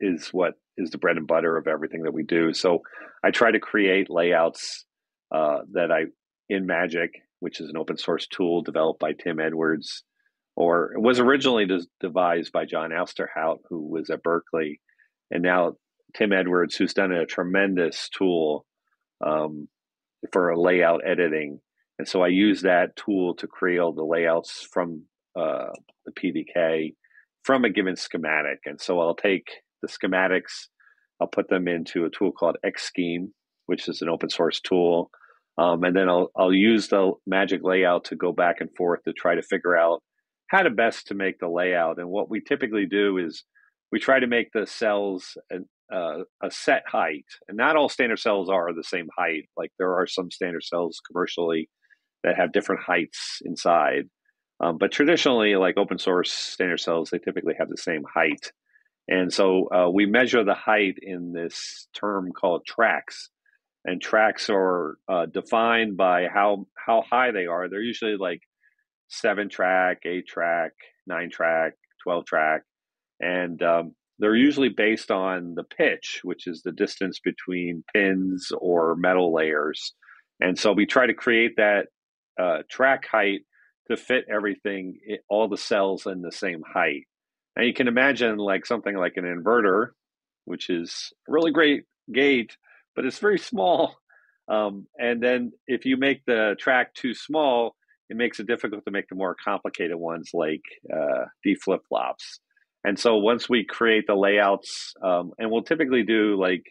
is 0.00 0.28
what 0.28 0.54
is 0.76 0.90
the 0.90 0.98
bread 0.98 1.16
and 1.16 1.26
butter 1.26 1.56
of 1.56 1.66
everything 1.66 2.02
that 2.02 2.14
we 2.14 2.22
do. 2.22 2.52
So 2.52 2.82
I 3.22 3.30
try 3.30 3.50
to 3.50 3.60
create 3.60 4.10
layouts 4.10 4.84
uh, 5.34 5.58
that 5.72 5.92
I 5.92 6.04
in 6.48 6.66
Magic, 6.66 7.12
which 7.40 7.60
is 7.60 7.68
an 7.68 7.76
open 7.76 7.96
source 7.96 8.26
tool 8.26 8.62
developed 8.62 9.00
by 9.00 9.12
Tim 9.12 9.38
Edwards, 9.38 10.02
or 10.56 10.92
was 10.96 11.20
originally 11.20 11.66
devised 12.00 12.52
by 12.52 12.64
John 12.64 12.90
Ousterhout, 12.90 13.58
who 13.68 13.86
was 13.86 14.10
at 14.10 14.22
Berkeley, 14.22 14.80
and 15.30 15.42
now 15.42 15.74
Tim 16.14 16.32
Edwards, 16.32 16.74
who's 16.74 16.94
done 16.94 17.12
a 17.12 17.26
tremendous 17.26 18.08
tool 18.08 18.66
um, 19.24 19.68
for 20.32 20.56
layout 20.56 21.02
editing. 21.06 21.60
And 21.98 22.08
so 22.08 22.22
I 22.22 22.28
use 22.28 22.62
that 22.62 22.96
tool 22.96 23.34
to 23.36 23.46
create 23.46 23.78
all 23.78 23.92
the 23.92 24.04
layouts 24.04 24.66
from 24.72 25.04
uh, 25.38 25.68
the 26.04 26.12
PDK 26.12 26.94
from 27.42 27.64
a 27.64 27.70
given 27.70 27.96
schematic. 27.96 28.60
And 28.66 28.80
so 28.80 29.00
I'll 29.00 29.14
take 29.14 29.48
the 29.82 29.88
schematics, 29.88 30.68
I'll 31.20 31.26
put 31.26 31.48
them 31.48 31.68
into 31.68 32.04
a 32.04 32.10
tool 32.10 32.32
called 32.32 32.56
Xschem, 32.64 33.28
which 33.66 33.88
is 33.88 34.02
an 34.02 34.08
open 34.08 34.30
source 34.30 34.60
tool. 34.60 35.10
Um, 35.58 35.84
and 35.84 35.94
then 35.94 36.08
I'll, 36.08 36.30
I'll 36.36 36.52
use 36.52 36.88
the 36.88 37.12
magic 37.26 37.60
layout 37.62 38.04
to 38.06 38.16
go 38.16 38.32
back 38.32 38.56
and 38.60 38.70
forth 38.76 39.00
to 39.04 39.12
try 39.12 39.34
to 39.34 39.42
figure 39.42 39.76
out 39.76 40.02
how 40.48 40.62
to 40.62 40.70
best 40.70 41.08
to 41.08 41.14
make 41.14 41.38
the 41.38 41.48
layout. 41.48 41.98
And 41.98 42.08
what 42.08 42.30
we 42.30 42.40
typically 42.40 42.86
do 42.86 43.18
is 43.18 43.44
we 43.92 43.98
try 43.98 44.18
to 44.20 44.26
make 44.26 44.48
the 44.52 44.66
cells 44.66 45.36
an, 45.50 45.66
uh, 45.92 46.20
a 46.42 46.50
set 46.50 46.82
height. 46.86 47.26
And 47.48 47.56
not 47.56 47.76
all 47.76 47.88
standard 47.88 48.18
cells 48.18 48.48
are 48.48 48.72
the 48.72 48.84
same 48.84 49.08
height. 49.16 49.48
Like 49.56 49.70
there 49.78 49.94
are 49.94 50.06
some 50.06 50.30
standard 50.30 50.64
cells 50.64 51.00
commercially 51.06 51.68
that 52.24 52.36
have 52.36 52.52
different 52.52 52.82
heights 52.82 53.38
inside. 53.44 54.04
Um, 54.62 54.76
but 54.78 54.92
traditionally, 54.92 55.56
like 55.56 55.76
open 55.76 55.98
source 55.98 56.32
standard 56.32 56.80
cells, 56.80 57.10
they 57.10 57.18
typically 57.18 57.54
have 57.58 57.68
the 57.68 57.78
same 57.78 58.02
height. 58.14 58.52
And 59.10 59.32
so 59.32 59.68
uh, 59.74 59.90
we 59.90 60.06
measure 60.06 60.44
the 60.44 60.54
height 60.54 60.98
in 61.02 61.32
this 61.32 61.88
term 61.94 62.30
called 62.32 62.64
tracks. 62.64 63.28
And 63.84 64.00
tracks 64.00 64.48
are 64.48 64.98
uh, 65.08 65.26
defined 65.26 65.96
by 65.96 66.28
how, 66.32 66.66
how 66.76 67.02
high 67.10 67.32
they 67.32 67.46
are. 67.46 67.68
They're 67.68 67.82
usually 67.82 68.16
like 68.16 68.42
seven 69.08 69.48
track, 69.48 70.02
eight 70.04 70.28
track, 70.28 70.72
nine 71.06 71.30
track, 71.30 71.72
12 72.04 72.24
track. 72.24 72.62
And 73.18 73.60
um, 73.62 73.94
they're 74.20 74.36
usually 74.36 74.68
based 74.68 75.10
on 75.10 75.54
the 75.56 75.64
pitch, 75.64 76.20
which 76.22 76.46
is 76.46 76.62
the 76.62 76.72
distance 76.72 77.18
between 77.18 77.82
pins 77.92 78.52
or 78.60 78.94
metal 78.94 79.34
layers. 79.34 79.94
And 80.40 80.58
so 80.58 80.72
we 80.72 80.86
try 80.86 81.06
to 81.06 81.14
create 81.14 81.56
that 81.56 81.86
uh, 82.40 82.58
track 82.70 83.06
height 83.10 83.40
to 83.90 83.96
fit 83.96 84.24
everything, 84.32 84.98
all 85.28 85.48
the 85.48 85.56
cells 85.56 86.06
in 86.06 86.22
the 86.22 86.32
same 86.32 86.62
height. 86.62 87.06
And 87.60 87.66
you 87.66 87.74
can 87.74 87.88
imagine 87.88 88.38
like 88.38 88.64
something 88.64 88.96
like 88.96 89.18
an 89.18 89.24
inverter, 89.24 89.88
which 90.46 90.70
is 90.70 91.12
a 91.28 91.32
really 91.32 91.50
great 91.50 91.84
gate, 92.10 92.56
but 92.96 93.04
it's 93.04 93.18
very 93.18 93.38
small. 93.38 93.96
Um, 94.48 94.88
and 94.98 95.22
then 95.22 95.52
if 95.68 95.84
you 95.84 95.96
make 95.96 96.24
the 96.26 96.56
track 96.58 96.92
too 96.94 97.14
small, 97.14 97.76
it 98.08 98.16
makes 98.16 98.40
it 98.40 98.48
difficult 98.48 98.84
to 98.84 98.90
make 98.90 99.06
the 99.08 99.14
more 99.14 99.36
complicated 99.36 99.96
ones 99.96 100.30
like 100.34 100.62
uh, 100.92 101.26
D 101.44 101.54
flip 101.54 101.82
flops. 101.88 102.40
And 102.82 102.98
so 102.98 103.18
once 103.18 103.48
we 103.48 103.64
create 103.64 104.08
the 104.08 104.16
layouts, 104.16 104.92
um, 105.04 105.30
and 105.38 105.52
we'll 105.52 105.62
typically 105.62 106.02
do 106.02 106.34
like 106.36 106.64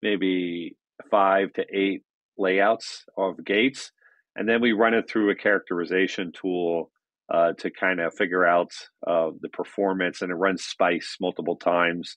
maybe 0.00 0.78
five 1.10 1.52
to 1.54 1.66
eight 1.70 2.04
layouts 2.38 3.04
of 3.18 3.44
gates, 3.44 3.92
and 4.34 4.48
then 4.48 4.62
we 4.62 4.72
run 4.72 4.94
it 4.94 5.06
through 5.06 5.28
a 5.28 5.36
characterization 5.36 6.32
tool 6.32 6.90
uh, 7.32 7.52
to 7.58 7.70
kind 7.70 8.00
of 8.00 8.14
figure 8.14 8.44
out 8.46 8.70
uh, 9.06 9.30
the 9.40 9.48
performance, 9.50 10.22
and 10.22 10.30
it 10.30 10.34
runs 10.34 10.64
Spice 10.64 11.16
multiple 11.20 11.56
times. 11.56 12.16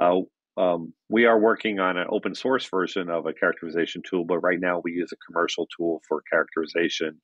Uh, 0.00 0.20
um, 0.56 0.92
we 1.08 1.24
are 1.24 1.38
working 1.38 1.80
on 1.80 1.96
an 1.96 2.06
open 2.10 2.34
source 2.34 2.68
version 2.68 3.10
of 3.10 3.26
a 3.26 3.32
characterization 3.32 4.02
tool, 4.08 4.24
but 4.24 4.38
right 4.38 4.60
now 4.60 4.80
we 4.84 4.92
use 4.92 5.10
a 5.12 5.32
commercial 5.32 5.66
tool 5.76 6.02
for 6.08 6.22
characterization. 6.30 7.20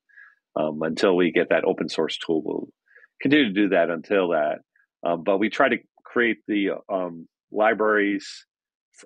Um, 0.56 0.80
until 0.82 1.14
we 1.14 1.30
get 1.30 1.50
that 1.50 1.64
open 1.64 1.88
source 1.88 2.18
tool, 2.18 2.42
we'll 2.44 2.68
continue 3.22 3.52
to 3.52 3.54
do 3.54 3.68
that 3.68 3.90
until 3.90 4.30
that. 4.30 4.58
Um, 5.06 5.22
but 5.22 5.38
we 5.38 5.50
try 5.50 5.68
to 5.68 5.76
create 6.04 6.38
the 6.48 6.70
um, 6.92 7.28
libraries 7.52 8.26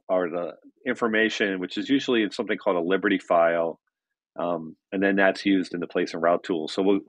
or 0.08 0.30
the 0.30 0.52
information, 0.86 1.60
which 1.60 1.76
is 1.76 1.90
usually 1.90 2.22
in 2.22 2.30
something 2.30 2.56
called 2.56 2.76
a 2.76 2.80
Liberty 2.80 3.18
file, 3.18 3.78
um, 4.38 4.76
and 4.92 5.02
then 5.02 5.16
that's 5.16 5.44
used 5.44 5.74
in 5.74 5.80
the 5.80 5.86
place 5.86 6.14
and 6.14 6.22
route 6.22 6.42
tool. 6.44 6.68
So 6.68 6.82
we'll 6.82 7.00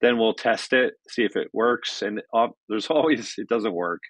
then 0.00 0.18
we'll 0.18 0.34
test 0.34 0.72
it, 0.72 0.94
see 1.08 1.24
if 1.24 1.36
it 1.36 1.48
works. 1.52 2.02
And 2.02 2.22
uh, 2.34 2.48
there's 2.68 2.86
always 2.90 3.34
it 3.38 3.48
doesn't 3.48 3.74
work. 3.74 4.00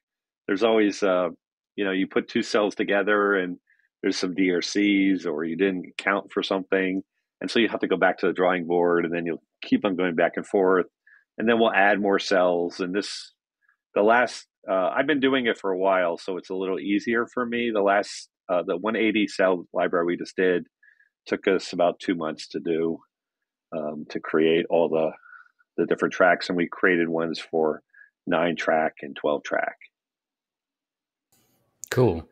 There's 0.46 0.62
always 0.62 1.02
uh, 1.02 1.28
you 1.76 1.84
know 1.84 1.92
you 1.92 2.06
put 2.06 2.28
two 2.28 2.42
cells 2.42 2.74
together 2.74 3.34
and 3.34 3.58
there's 4.02 4.18
some 4.18 4.34
DRCs 4.34 5.26
or 5.26 5.44
you 5.44 5.56
didn't 5.56 5.96
count 5.98 6.32
for 6.32 6.42
something, 6.42 7.02
and 7.40 7.50
so 7.50 7.58
you 7.58 7.68
have 7.68 7.80
to 7.80 7.88
go 7.88 7.96
back 7.96 8.18
to 8.18 8.26
the 8.26 8.32
drawing 8.32 8.66
board, 8.66 9.04
and 9.04 9.14
then 9.14 9.26
you'll 9.26 9.42
keep 9.62 9.84
on 9.84 9.96
going 9.96 10.14
back 10.14 10.32
and 10.36 10.46
forth, 10.46 10.86
and 11.38 11.48
then 11.48 11.58
we'll 11.58 11.72
add 11.72 12.00
more 12.00 12.18
cells. 12.18 12.80
And 12.80 12.94
this, 12.94 13.32
the 13.94 14.02
last, 14.02 14.46
uh, 14.70 14.90
I've 14.94 15.06
been 15.06 15.20
doing 15.20 15.46
it 15.46 15.58
for 15.58 15.70
a 15.70 15.78
while, 15.78 16.18
so 16.18 16.36
it's 16.36 16.50
a 16.50 16.54
little 16.54 16.78
easier 16.78 17.26
for 17.32 17.44
me. 17.44 17.70
The 17.72 17.82
last, 17.82 18.28
uh, 18.48 18.62
the 18.66 18.76
180 18.76 19.28
cell 19.28 19.66
library 19.72 20.06
we 20.06 20.16
just 20.16 20.36
did 20.36 20.66
took 21.26 21.48
us 21.48 21.72
about 21.72 21.98
two 21.98 22.14
months 22.14 22.48
to 22.48 22.60
do 22.60 22.98
um, 23.76 24.06
to 24.10 24.20
create 24.20 24.64
all 24.70 24.88
the 24.88 25.10
the 25.76 25.86
different 25.86 26.14
tracks, 26.14 26.48
and 26.48 26.56
we 26.56 26.66
created 26.66 27.08
ones 27.08 27.38
for 27.38 27.82
nine 28.26 28.56
track 28.56 28.96
and 29.02 29.14
12 29.16 29.42
track. 29.42 29.76
Cool. 31.90 32.28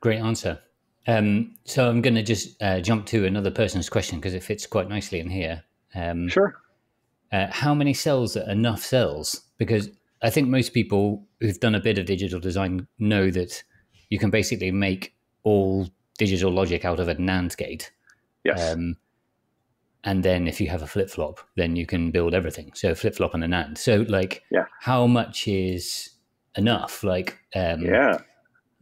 Great 0.00 0.18
answer. 0.18 0.58
Um, 1.06 1.56
so 1.64 1.88
I'm 1.88 2.02
going 2.02 2.14
to 2.14 2.22
just 2.22 2.60
uh, 2.62 2.80
jump 2.80 3.06
to 3.06 3.26
another 3.26 3.50
person's 3.50 3.88
question 3.88 4.18
because 4.18 4.34
it 4.34 4.42
fits 4.42 4.66
quite 4.66 4.88
nicely 4.88 5.20
in 5.20 5.30
here. 5.30 5.64
Um, 5.94 6.28
sure. 6.28 6.54
Uh, 7.32 7.46
how 7.50 7.74
many 7.74 7.94
cells 7.94 8.36
are 8.36 8.48
enough 8.50 8.82
cells? 8.82 9.42
Because 9.56 9.88
I 10.22 10.30
think 10.30 10.48
most 10.48 10.74
people 10.74 11.26
who've 11.40 11.58
done 11.58 11.74
a 11.74 11.80
bit 11.80 11.98
of 11.98 12.06
digital 12.06 12.40
design 12.40 12.86
know 12.98 13.30
that 13.30 13.62
you 14.10 14.18
can 14.18 14.30
basically 14.30 14.70
make 14.70 15.14
all 15.42 15.88
digital 16.18 16.52
logic 16.52 16.84
out 16.84 17.00
of 17.00 17.08
a 17.08 17.14
NAND 17.14 17.56
gate. 17.56 17.92
Yes. 18.44 18.72
Um, 18.72 18.96
and 20.04 20.22
then 20.22 20.48
if 20.48 20.60
you 20.60 20.68
have 20.68 20.82
a 20.82 20.86
flip 20.86 21.10
flop, 21.10 21.40
then 21.56 21.76
you 21.76 21.86
can 21.86 22.10
build 22.10 22.34
everything. 22.34 22.72
So 22.74 22.94
flip 22.94 23.16
flop 23.16 23.34
and 23.34 23.44
an 23.44 23.52
and. 23.52 23.76
So 23.76 24.04
like, 24.08 24.42
yeah. 24.50 24.64
how 24.80 25.06
much 25.06 25.46
is 25.46 26.10
enough? 26.56 27.04
Like, 27.04 27.38
um, 27.54 27.82
yeah. 27.82 28.18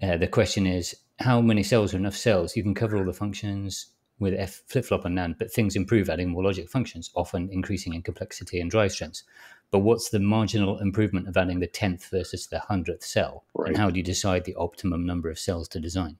Uh, 0.01 0.17
the 0.17 0.29
question 0.29 0.67
is, 0.67 0.95
how 1.19 1.41
many 1.41 1.65
cells 1.65 1.93
are 1.93 1.97
enough 1.97 2.17
cells? 2.17 2.57
You 2.57 2.63
can 2.63 2.75
cover 2.75 2.97
all 2.97 3.05
the 3.05 3.13
functions 3.13 3.87
with 4.21 4.35
F 4.35 4.63
flip 4.69 4.85
flop 4.85 5.05
and 5.05 5.17
NAND, 5.17 5.39
but 5.39 5.53
things 5.53 5.77
improve 5.77 6.09
adding 6.09 6.31
more 6.31 6.45
logic 6.45 6.69
functions, 6.69 7.11
often 7.15 7.49
increasing 7.51 7.95
in 7.95 8.03
complexity 8.03 8.61
and 8.61 8.71
drive 8.71 8.93
strengths. 8.93 9.25
But 9.71 9.81
what's 9.81 10.11
the 10.11 10.21
marginal 10.21 10.79
improvement 10.79 11.29
of 11.29 11.37
adding 11.37 11.61
the 11.61 11.67
tenth 11.67 12.09
versus 12.11 12.47
the 12.47 12.61
hundredth 12.61 13.05
cell? 13.05 13.45
Right. 13.55 13.69
And 13.69 13.77
how 13.77 13.91
do 13.91 13.99
you 13.99 14.05
decide 14.05 14.45
the 14.45 14.55
optimum 14.55 15.05
number 15.05 15.29
of 15.31 15.39
cells 15.39 15.69
to 15.69 15.81
design? 15.81 16.17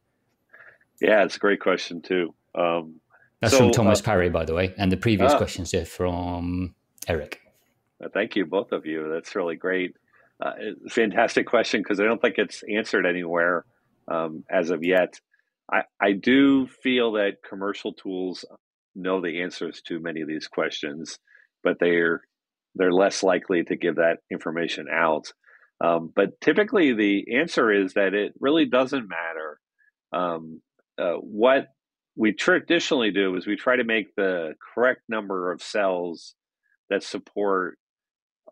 Yeah, 1.01 1.25
it's 1.25 1.37
a 1.37 1.41
great 1.41 1.61
question 1.61 2.03
too. 2.03 2.35
Um, 2.55 3.01
that's 3.41 3.53
so, 3.53 3.59
from 3.59 3.71
Thomas 3.71 4.01
uh, 4.01 4.05
Parry, 4.05 4.31
by 4.31 4.45
the 4.45 4.55
way, 4.55 4.75
and 4.77 4.91
the 4.91 4.97
previous 4.97 5.33
uh, 5.33 5.39
questions 5.39 5.73
are 5.75 5.85
from 5.85 6.75
Eric. 7.07 7.41
Uh, 8.03 8.09
thank 8.13 8.37
you, 8.37 8.47
both 8.47 8.73
of 8.73 8.87
you. 8.87 9.09
That's 9.13 9.35
really 9.35 9.57
great. 9.57 9.97
Uh, 10.41 10.53
fantastic 10.89 11.47
question 11.47 11.81
because 11.83 12.01
I 12.01 12.05
don't 12.05 12.21
think 12.21 12.37
it's 12.39 12.63
answered 12.73 13.07
anywhere 13.07 13.65
um, 14.07 14.45
as 14.51 14.71
of 14.71 14.85
yet. 14.85 15.21
I, 15.71 15.83
I 16.01 16.13
do 16.13 16.67
feel 16.67 17.13
that 17.13 17.39
commercial 17.49 17.93
tools 17.93 18.45
know 18.95 19.21
the 19.21 19.43
answers 19.43 19.83
to 19.83 20.01
many 20.01 20.21
of 20.21 20.29
these 20.29 20.49
questions, 20.49 21.19
but 21.63 21.79
they're 21.79 22.23
they're 22.75 22.93
less 22.93 23.23
likely 23.23 23.65
to 23.65 23.77
give 23.77 23.97
that 23.97 24.19
information 24.31 24.87
out. 24.93 25.33
Um, 25.81 26.13
but 26.15 26.41
typically, 26.41 26.93
the 26.93 27.37
answer 27.37 27.73
is 27.73 27.95
that 27.95 28.15
it 28.15 28.33
really 28.41 28.67
doesn't 28.67 29.09
matter 29.09 29.61
um, 30.13 30.61
uh, 30.99 31.15
what 31.15 31.69
we 32.19 32.33
traditionally 32.33 33.13
do 33.13 33.37
is 33.37 33.47
we 33.47 33.55
try 33.55 33.77
to 33.77 33.85
make 33.85 34.15
the 34.17 34.55
correct 34.75 35.03
number 35.09 35.53
of 35.53 35.63
cells 35.63 36.35
that 36.91 37.05
support 37.05 37.79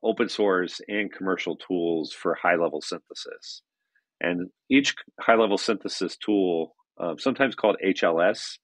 open 0.04 0.28
source 0.28 0.80
and 0.86 1.12
commercial 1.12 1.56
tools 1.56 2.12
for 2.12 2.34
high 2.34 2.54
level 2.54 2.80
synthesis. 2.80 3.62
And 4.20 4.50
each 4.70 4.94
high 5.20 5.34
level 5.34 5.58
synthesis 5.58 6.16
tool, 6.16 6.76
uh, 7.00 7.14
sometimes 7.18 7.56
called 7.56 7.76
HLS, 7.84 8.58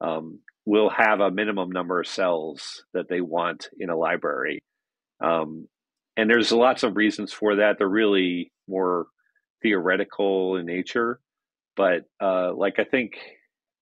um, 0.00 0.40
will 0.64 0.88
have 0.88 1.20
a 1.20 1.30
minimum 1.30 1.70
number 1.70 2.00
of 2.00 2.06
cells 2.06 2.82
that 2.94 3.10
they 3.10 3.20
want 3.20 3.68
in 3.78 3.90
a 3.90 3.96
library. 3.96 4.60
Um, 5.22 5.68
and 6.16 6.30
there's 6.30 6.50
lots 6.50 6.82
of 6.82 6.96
reasons 6.96 7.30
for 7.30 7.56
that. 7.56 7.76
They're 7.76 7.88
really 7.88 8.52
more 8.66 9.06
theoretical 9.62 10.56
in 10.56 10.64
nature. 10.64 11.20
But 11.76 12.04
uh, 12.22 12.54
like 12.54 12.78
I 12.78 12.84
think 12.84 13.18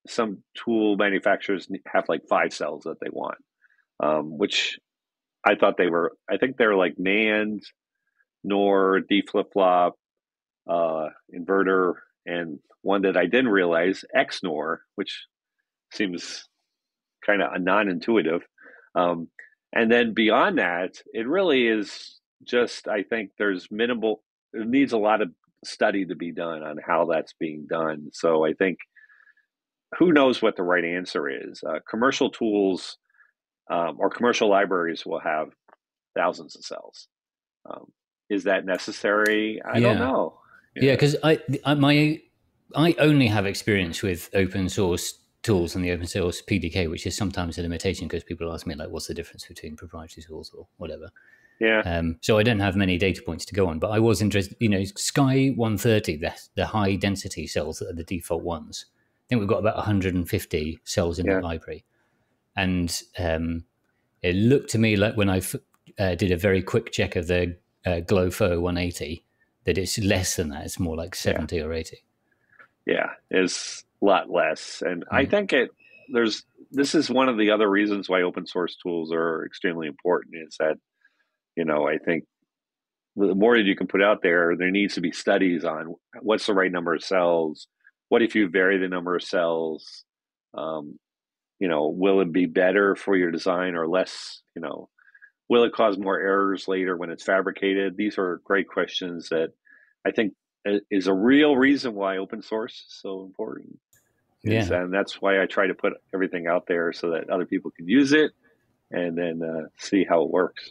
some 0.06 0.42
tool 0.54 0.96
manufacturers 0.96 1.68
have 1.86 2.04
like 2.08 2.22
five 2.28 2.52
cells 2.52 2.84
that 2.84 3.00
they 3.00 3.10
want, 3.10 3.38
um, 4.02 4.36
which 4.36 4.78
I 5.44 5.54
thought 5.54 5.76
they 5.76 5.88
were. 5.88 6.12
I 6.30 6.36
think 6.36 6.56
they're 6.56 6.76
like 6.76 6.96
NAND, 6.96 7.62
NOR, 8.42 9.00
D 9.00 9.22
flip 9.22 9.48
flop, 9.52 9.94
uh, 10.68 11.08
inverter, 11.34 11.94
and 12.26 12.58
one 12.82 13.02
that 13.02 13.16
I 13.16 13.26
didn't 13.26 13.48
realize 13.48 14.04
XNOR, 14.14 14.78
which 14.94 15.26
seems 15.92 16.48
kind 17.24 17.42
of 17.42 17.60
non-intuitive. 17.60 18.42
Um, 18.94 19.28
and 19.72 19.90
then 19.90 20.14
beyond 20.14 20.58
that, 20.58 20.94
it 21.12 21.26
really 21.26 21.66
is 21.66 22.20
just. 22.44 22.88
I 22.88 23.02
think 23.02 23.30
there's 23.38 23.68
minimal. 23.70 24.22
It 24.52 24.68
needs 24.68 24.92
a 24.92 24.98
lot 24.98 25.20
of 25.22 25.30
study 25.64 26.04
to 26.06 26.14
be 26.14 26.30
done 26.30 26.62
on 26.62 26.78
how 26.84 27.06
that's 27.06 27.34
being 27.40 27.66
done. 27.68 28.10
So 28.12 28.44
I 28.44 28.52
think 28.52 28.78
who 29.98 30.12
knows 30.12 30.42
what 30.42 30.56
the 30.56 30.62
right 30.62 30.84
answer 30.84 31.28
is? 31.28 31.62
Uh, 31.62 31.78
commercial 31.88 32.30
tools 32.30 32.98
um, 33.70 33.96
or 33.98 34.10
commercial 34.10 34.48
libraries 34.48 35.04
will 35.06 35.20
have 35.20 35.48
thousands 36.16 36.56
of 36.56 36.64
cells. 36.64 37.08
Um, 37.68 37.92
is 38.30 38.44
that 38.44 38.64
necessary? 38.64 39.60
I 39.62 39.78
yeah. 39.78 39.80
don't 39.80 39.98
know. 39.98 40.38
Yeah, 40.76 40.92
because 40.92 41.16
I, 41.22 41.38
I 41.64 41.74
my 41.74 42.20
I 42.74 42.94
only 42.98 43.28
have 43.28 43.46
experience 43.46 44.02
with 44.02 44.28
open 44.34 44.68
source 44.68 45.18
tools 45.42 45.76
and 45.76 45.84
the 45.84 45.92
open 45.92 46.06
source 46.06 46.42
PDK, 46.42 46.90
which 46.90 47.06
is 47.06 47.16
sometimes 47.16 47.58
a 47.58 47.62
limitation 47.62 48.08
because 48.08 48.24
people 48.24 48.52
ask 48.52 48.66
me 48.66 48.74
like, 48.74 48.90
"What's 48.90 49.06
the 49.06 49.14
difference 49.14 49.46
between 49.46 49.76
proprietary 49.76 50.24
tools 50.24 50.52
or 50.56 50.66
whatever?" 50.78 51.10
Yeah. 51.60 51.80
Um, 51.84 52.16
so 52.20 52.38
I 52.38 52.42
don't 52.42 52.58
have 52.58 52.74
many 52.74 52.98
data 52.98 53.22
points 53.24 53.44
to 53.46 53.54
go 53.54 53.68
on, 53.68 53.78
but 53.78 53.90
I 53.90 54.00
was 54.00 54.20
interested. 54.20 54.56
You 54.58 54.68
know, 54.68 54.82
Sky 54.96 55.52
130, 55.54 56.16
the 56.16 56.32
the 56.56 56.66
high 56.66 56.96
density 56.96 57.46
cells 57.46 57.78
that 57.78 57.90
are 57.90 57.94
the 57.94 58.04
default 58.04 58.42
ones 58.42 58.86
think 59.34 59.40
we've 59.40 59.48
got 59.48 59.58
about 59.58 59.76
150 59.76 60.78
cells 60.84 61.18
in 61.18 61.26
yeah. 61.26 61.34
the 61.34 61.40
library. 61.40 61.84
And 62.56 63.02
um, 63.18 63.64
it 64.22 64.36
looked 64.36 64.70
to 64.70 64.78
me 64.78 64.96
like 64.96 65.16
when 65.16 65.28
I 65.28 65.42
uh, 65.98 66.14
did 66.14 66.30
a 66.30 66.36
very 66.36 66.62
quick 66.62 66.92
check 66.92 67.16
of 67.16 67.26
the 67.26 67.56
uh, 67.84 68.00
GloFo 68.06 68.60
180 68.60 69.24
that 69.64 69.78
it's 69.78 69.98
less 69.98 70.36
than 70.36 70.50
that. 70.50 70.64
It's 70.64 70.78
more 70.78 70.96
like 70.96 71.14
70 71.14 71.56
yeah. 71.56 71.62
or 71.62 71.72
80. 71.72 72.04
Yeah, 72.86 73.10
it's 73.30 73.84
a 74.00 74.04
lot 74.04 74.30
less. 74.30 74.82
And 74.86 75.04
mm. 75.04 75.08
I 75.10 75.24
think 75.24 75.52
it, 75.52 75.70
there's, 76.08 76.44
this 76.70 76.94
is 76.94 77.10
one 77.10 77.28
of 77.28 77.38
the 77.38 77.50
other 77.50 77.68
reasons 77.68 78.08
why 78.08 78.22
open 78.22 78.46
source 78.46 78.76
tools 78.76 79.12
are 79.12 79.44
extremely 79.44 79.88
important 79.88 80.36
is 80.46 80.56
that, 80.58 80.76
you 81.56 81.64
know, 81.64 81.88
I 81.88 81.98
think 81.98 82.24
the 83.16 83.34
more 83.34 83.56
that 83.56 83.64
you 83.64 83.76
can 83.76 83.86
put 83.86 84.02
out 84.02 84.22
there, 84.22 84.54
there 84.56 84.70
needs 84.70 84.94
to 84.94 85.00
be 85.00 85.12
studies 85.12 85.64
on 85.64 85.94
what's 86.20 86.46
the 86.46 86.54
right 86.54 86.70
number 86.70 86.94
of 86.94 87.02
cells, 87.02 87.68
what 88.14 88.22
if 88.22 88.36
you 88.36 88.48
vary 88.48 88.78
the 88.78 88.86
number 88.86 89.16
of 89.16 89.24
cells? 89.24 90.04
Um, 90.56 91.00
you 91.58 91.66
know, 91.66 91.88
will 91.88 92.20
it 92.20 92.30
be 92.30 92.46
better 92.46 92.94
for 92.94 93.16
your 93.16 93.32
design 93.32 93.74
or 93.74 93.88
less? 93.88 94.40
You 94.54 94.62
know, 94.62 94.88
will 95.48 95.64
it 95.64 95.72
cause 95.72 95.98
more 95.98 96.20
errors 96.20 96.68
later 96.68 96.96
when 96.96 97.10
it's 97.10 97.24
fabricated? 97.24 97.96
These 97.96 98.16
are 98.16 98.40
great 98.44 98.68
questions 98.68 99.30
that 99.30 99.48
I 100.06 100.12
think 100.12 100.32
is 100.92 101.08
a 101.08 101.12
real 101.12 101.56
reason 101.56 101.94
why 101.94 102.18
open 102.18 102.40
source 102.40 102.84
is 102.86 103.00
so 103.02 103.24
important. 103.24 103.80
Yeah. 104.44 104.72
And 104.72 104.94
that's 104.94 105.20
why 105.20 105.42
I 105.42 105.46
try 105.46 105.66
to 105.66 105.74
put 105.74 105.94
everything 106.14 106.46
out 106.46 106.68
there 106.68 106.92
so 106.92 107.10
that 107.10 107.28
other 107.30 107.46
people 107.46 107.72
can 107.72 107.88
use 107.88 108.12
it 108.12 108.30
and 108.92 109.18
then 109.18 109.42
uh, 109.42 109.66
see 109.76 110.04
how 110.08 110.22
it 110.22 110.30
works. 110.30 110.70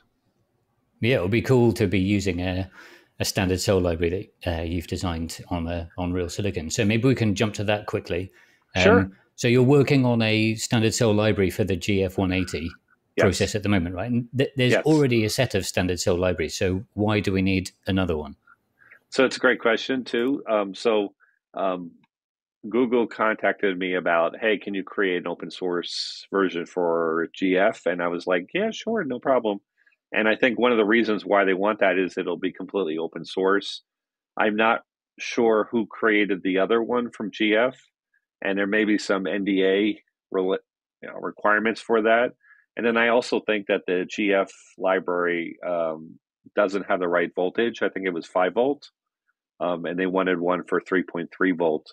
Yeah, 1.02 1.18
it 1.18 1.22
would 1.24 1.32
be 1.32 1.42
cool 1.42 1.74
to 1.74 1.88
be 1.88 2.00
using 2.00 2.40
a 2.40 2.72
a 3.20 3.26
standard 3.26 3.62
cell 3.62 3.80
library 3.80 4.32
that 4.44 4.60
uh, 4.60 4.64
you've 4.64 4.88
designed 4.88 5.40
on 5.50 5.68
a, 5.68 5.90
on 5.98 6.14
real 6.14 6.30
silicon. 6.30 6.70
So 6.70 6.84
maybe 6.84 7.08
we 7.08 7.16
can 7.16 7.36
jump 7.36 7.54
to 7.56 7.64
that 7.66 7.86
quickly. 7.86 8.32
Um, 8.76 8.84
sure. 8.84 9.12
So 9.36 9.48
you're 9.48 9.64
working 9.64 10.06
on 10.06 10.22
a 10.22 10.56
standard 10.56 10.94
cell 10.94 11.14
library 11.14 11.50
for 11.50 11.64
the 11.64 11.78
GF180 11.78 12.70
yes. 13.16 13.24
process 13.24 13.56
at 13.56 13.64
the 13.64 13.70
moment, 13.70 13.96
right? 13.96 14.12
And 14.12 14.28
th- 14.38 14.52
there's 14.56 14.74
yes. 14.74 14.86
already 14.86 15.26
a 15.26 15.30
set 15.30 15.56
of 15.56 15.66
standard 15.66 16.00
cell 16.00 16.18
libraries. 16.18 16.56
So 16.56 16.84
why 16.94 17.20
do 17.20 17.32
we 17.32 17.42
need 17.42 17.72
another 17.88 18.18
one? 18.18 18.36
So 19.10 19.26
it's 19.26 19.38
a 19.38 19.40
great 19.40 19.60
question 19.60 20.04
too. 20.04 20.44
Um, 20.50 20.74
so 20.74 21.14
um, 21.54 21.92
Google 22.70 23.08
contacted 23.08 23.78
me 23.78 23.96
about, 23.96 24.38
hey, 24.40 24.58
can 24.58 24.74
you 24.74 24.84
create 24.84 25.18
an 25.18 25.28
open 25.28 25.52
source 25.52 26.26
version 26.32 26.66
for 26.66 27.28
GF? 27.40 27.86
And 27.86 28.02
I 28.02 28.08
was 28.08 28.26
like, 28.26 28.50
yeah, 28.54 28.72
sure, 28.72 29.04
no 29.04 29.20
problem. 29.20 29.60
And 30.14 30.28
I 30.28 30.36
think 30.36 30.60
one 30.60 30.72
of 30.72 30.78
the 30.78 30.86
reasons 30.86 31.26
why 31.26 31.44
they 31.44 31.56
want 31.56 31.80
that 31.80 31.98
is 31.98 32.18
it'll 32.18 32.38
be 32.38 32.54
completely 32.54 32.98
open 32.98 33.26
source. 33.26 33.82
I'm 34.38 34.56
not 34.56 34.82
sure 35.20 35.68
who 35.72 35.88
created 35.88 36.42
the 36.44 36.60
other 36.60 36.82
one 36.82 37.10
from 37.12 37.32
GF, 37.32 37.74
and 38.44 38.58
there 38.58 38.68
may 38.68 38.86
be 38.86 38.98
some 38.98 39.24
NDA 39.24 39.98
you 40.32 40.58
know, 41.04 41.20
requirements 41.20 41.82
for 41.82 42.04
that. 42.04 42.32
And 42.76 42.86
then 42.86 42.98
I 42.98 43.10
also 43.10 43.42
think 43.42 43.68
that 43.68 43.82
the 43.86 44.08
GF 44.08 44.50
library 44.78 45.58
um, 45.66 46.20
doesn't 46.56 46.88
have 46.88 47.00
the 47.00 47.08
right 47.08 47.30
voltage. 47.36 47.82
I 47.82 47.90
think 47.90 48.06
it 48.06 48.14
was 48.14 48.26
five 48.26 48.54
volt, 48.54 48.90
um, 49.60 49.86
and 49.86 50.00
they 50.00 50.08
wanted 50.08 50.40
one 50.40 50.64
for 50.64 50.82
3.3 50.82 51.58
volt. 51.58 51.92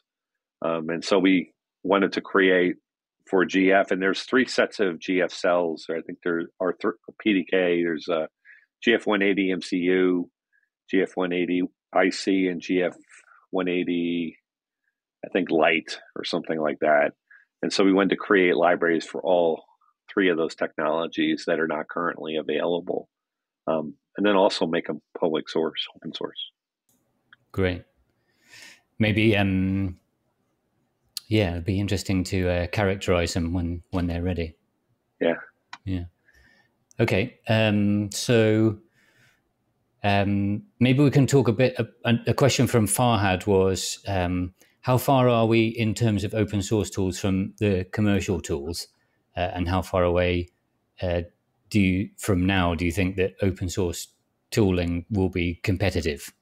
Um, 0.62 0.90
and 0.90 1.04
so 1.04 1.18
we 1.18 1.52
wanted 1.82 2.12
to 2.12 2.20
create 2.20 2.76
for 3.28 3.44
GF, 3.44 3.90
and 3.90 4.02
there's 4.02 4.22
three 4.22 4.46
sets 4.46 4.80
of 4.80 4.98
GF 4.98 5.30
cells. 5.30 5.86
I 5.88 6.00
think 6.00 6.18
there 6.24 6.46
are 6.60 6.72
th- 6.72 6.94
PDK. 7.24 7.82
There's 7.82 8.08
a 8.08 8.28
GF 8.86 9.06
180 9.06 9.54
MCU, 9.54 10.28
GF 10.92 11.10
180 11.14 11.62
IC, 11.94 12.50
and 12.50 12.60
GF 12.60 12.94
180, 13.50 14.36
I 15.24 15.28
think 15.28 15.50
light 15.50 15.98
or 16.16 16.24
something 16.24 16.60
like 16.60 16.78
that. 16.80 17.12
And 17.62 17.72
so 17.72 17.84
we 17.84 17.92
went 17.92 18.10
to 18.10 18.16
create 18.16 18.56
libraries 18.56 19.04
for 19.04 19.20
all 19.22 19.64
three 20.12 20.30
of 20.30 20.36
those 20.36 20.54
technologies 20.54 21.44
that 21.46 21.60
are 21.60 21.68
not 21.68 21.88
currently 21.88 22.36
available, 22.36 23.08
um, 23.66 23.94
and 24.16 24.26
then 24.26 24.34
also 24.34 24.66
make 24.66 24.86
them 24.86 25.00
public 25.18 25.48
source, 25.48 25.86
open 25.94 26.12
source. 26.14 26.50
Great. 27.52 27.84
Maybe, 28.98 29.36
um, 29.36 29.98
yeah, 31.30 31.52
it'd 31.52 31.64
be 31.64 31.78
interesting 31.78 32.24
to 32.24 32.48
uh, 32.50 32.66
characterize 32.66 33.34
them 33.34 33.52
when 33.52 33.82
when 33.92 34.08
they're 34.08 34.22
ready. 34.22 34.56
Yeah. 35.20 35.36
Yeah. 35.84 36.04
Okay. 36.98 37.38
Um, 37.48 38.10
so 38.10 38.78
um, 40.02 40.64
maybe 40.80 41.04
we 41.04 41.10
can 41.10 41.28
talk 41.28 41.46
a 41.46 41.52
bit. 41.52 41.76
A, 42.04 42.14
a 42.26 42.34
question 42.34 42.66
from 42.66 42.88
Farhad 42.88 43.46
was 43.46 44.00
um, 44.08 44.54
how 44.80 44.98
far 44.98 45.28
are 45.28 45.46
we 45.46 45.68
in 45.68 45.94
terms 45.94 46.24
of 46.24 46.34
open 46.34 46.62
source 46.62 46.90
tools 46.90 47.20
from 47.20 47.54
the 47.60 47.86
commercial 47.92 48.40
tools, 48.40 48.88
uh, 49.36 49.50
and 49.54 49.68
how 49.68 49.82
far 49.82 50.02
away 50.02 50.48
uh, 51.00 51.22
do 51.68 51.78
you, 51.78 52.10
from 52.18 52.44
now 52.44 52.74
do 52.74 52.84
you 52.84 52.90
think 52.90 53.14
that 53.16 53.34
open 53.40 53.68
source 53.68 54.08
tooling 54.50 55.06
will 55.10 55.28
be 55.28 55.60
competitive? 55.62 56.32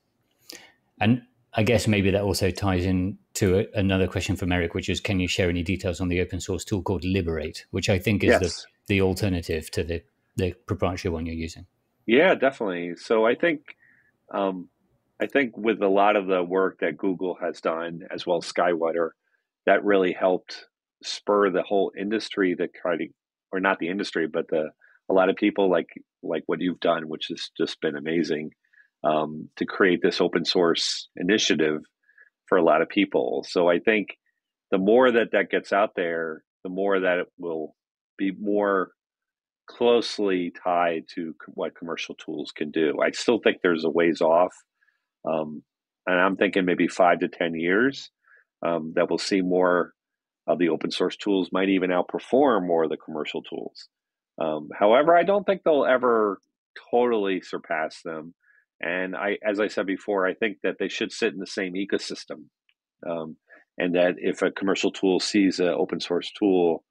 And 0.98 1.22
I 1.58 1.64
guess 1.64 1.88
maybe 1.88 2.12
that 2.12 2.22
also 2.22 2.52
ties 2.52 2.84
in 2.84 3.18
to 3.34 3.58
a, 3.58 3.66
another 3.74 4.06
question 4.06 4.36
from 4.36 4.52
Eric, 4.52 4.74
which 4.74 4.88
is, 4.88 5.00
can 5.00 5.18
you 5.18 5.26
share 5.26 5.50
any 5.50 5.64
details 5.64 6.00
on 6.00 6.06
the 6.06 6.20
open 6.20 6.38
source 6.38 6.64
tool 6.64 6.82
called 6.82 7.04
Liberate, 7.04 7.66
which 7.72 7.90
I 7.90 7.98
think 7.98 8.22
is 8.22 8.30
yes. 8.30 8.40
the, 8.86 8.94
the 8.94 9.00
alternative 9.02 9.68
to 9.72 9.82
the, 9.82 10.04
the 10.36 10.52
proprietary 10.66 11.12
one 11.12 11.26
you're 11.26 11.34
using? 11.34 11.66
Yeah, 12.06 12.36
definitely. 12.36 12.94
So 12.94 13.26
I 13.26 13.34
think 13.34 13.62
um, 14.32 14.68
I 15.20 15.26
think 15.26 15.56
with 15.56 15.82
a 15.82 15.88
lot 15.88 16.14
of 16.14 16.28
the 16.28 16.44
work 16.44 16.78
that 16.78 16.96
Google 16.96 17.36
has 17.40 17.60
done, 17.60 18.02
as 18.08 18.24
well 18.24 18.38
as 18.38 18.52
Skywater, 18.52 19.10
that 19.66 19.84
really 19.84 20.12
helped 20.12 20.66
spur 21.02 21.50
the 21.50 21.62
whole 21.62 21.90
industry 21.98 22.54
to 22.54 22.68
try 22.68 22.98
to, 22.98 23.08
or 23.50 23.58
not 23.58 23.80
the 23.80 23.88
industry, 23.88 24.28
but 24.28 24.46
the 24.46 24.70
a 25.10 25.12
lot 25.12 25.28
of 25.28 25.34
people 25.34 25.68
like 25.68 25.88
like 26.22 26.44
what 26.46 26.60
you've 26.60 26.78
done, 26.78 27.08
which 27.08 27.26
has 27.30 27.50
just 27.58 27.80
been 27.80 27.96
amazing, 27.96 28.52
um, 29.04 29.48
to 29.56 29.64
create 29.64 30.00
this 30.02 30.20
open 30.20 30.44
source 30.44 31.08
initiative 31.16 31.82
for 32.46 32.58
a 32.58 32.64
lot 32.64 32.82
of 32.82 32.88
people. 32.88 33.44
So 33.48 33.68
I 33.68 33.78
think 33.78 34.16
the 34.70 34.78
more 34.78 35.10
that 35.10 35.32
that 35.32 35.50
gets 35.50 35.72
out 35.72 35.90
there, 35.96 36.42
the 36.64 36.70
more 36.70 37.00
that 37.00 37.18
it 37.18 37.26
will 37.38 37.74
be 38.16 38.32
more 38.32 38.92
closely 39.68 40.52
tied 40.64 41.04
to 41.14 41.34
what 41.48 41.76
commercial 41.76 42.14
tools 42.14 42.52
can 42.56 42.70
do. 42.70 42.98
I 43.02 43.10
still 43.10 43.38
think 43.38 43.58
there's 43.62 43.84
a 43.84 43.90
ways 43.90 44.20
off 44.20 44.52
um, 45.24 45.62
and 46.06 46.18
I'm 46.18 46.36
thinking 46.36 46.64
maybe 46.64 46.88
five 46.88 47.20
to 47.20 47.28
10 47.28 47.54
years 47.54 48.10
um, 48.64 48.92
that 48.96 49.08
we'll 49.08 49.18
see 49.18 49.42
more 49.42 49.92
of 50.46 50.58
the 50.58 50.70
open 50.70 50.90
source 50.90 51.16
tools 51.16 51.50
might 51.52 51.68
even 51.68 51.90
outperform 51.90 52.66
more 52.66 52.84
of 52.84 52.90
the 52.90 52.96
commercial 52.96 53.42
tools. 53.42 53.88
Um, 54.40 54.68
however, 54.78 55.14
I 55.14 55.24
don't 55.24 55.44
think 55.44 55.62
they'll 55.62 55.84
ever 55.84 56.40
totally 56.90 57.42
surpass 57.42 58.00
them. 58.02 58.34
And 58.80 59.16
I, 59.16 59.38
as 59.44 59.60
I 59.60 59.68
said 59.68 59.86
before, 59.86 60.26
I 60.26 60.34
think 60.34 60.58
that 60.62 60.76
they 60.78 60.88
should 60.88 61.12
sit 61.12 61.32
in 61.32 61.40
the 61.40 61.46
same 61.46 61.74
ecosystem. 61.74 62.44
Um, 63.08 63.36
and 63.76 63.94
that 63.94 64.16
if 64.18 64.42
a 64.42 64.50
commercial 64.50 64.90
tool 64.90 65.20
sees 65.20 65.60
an 65.60 65.68
open 65.68 66.00
source 66.00 66.30
tool, 66.38 66.84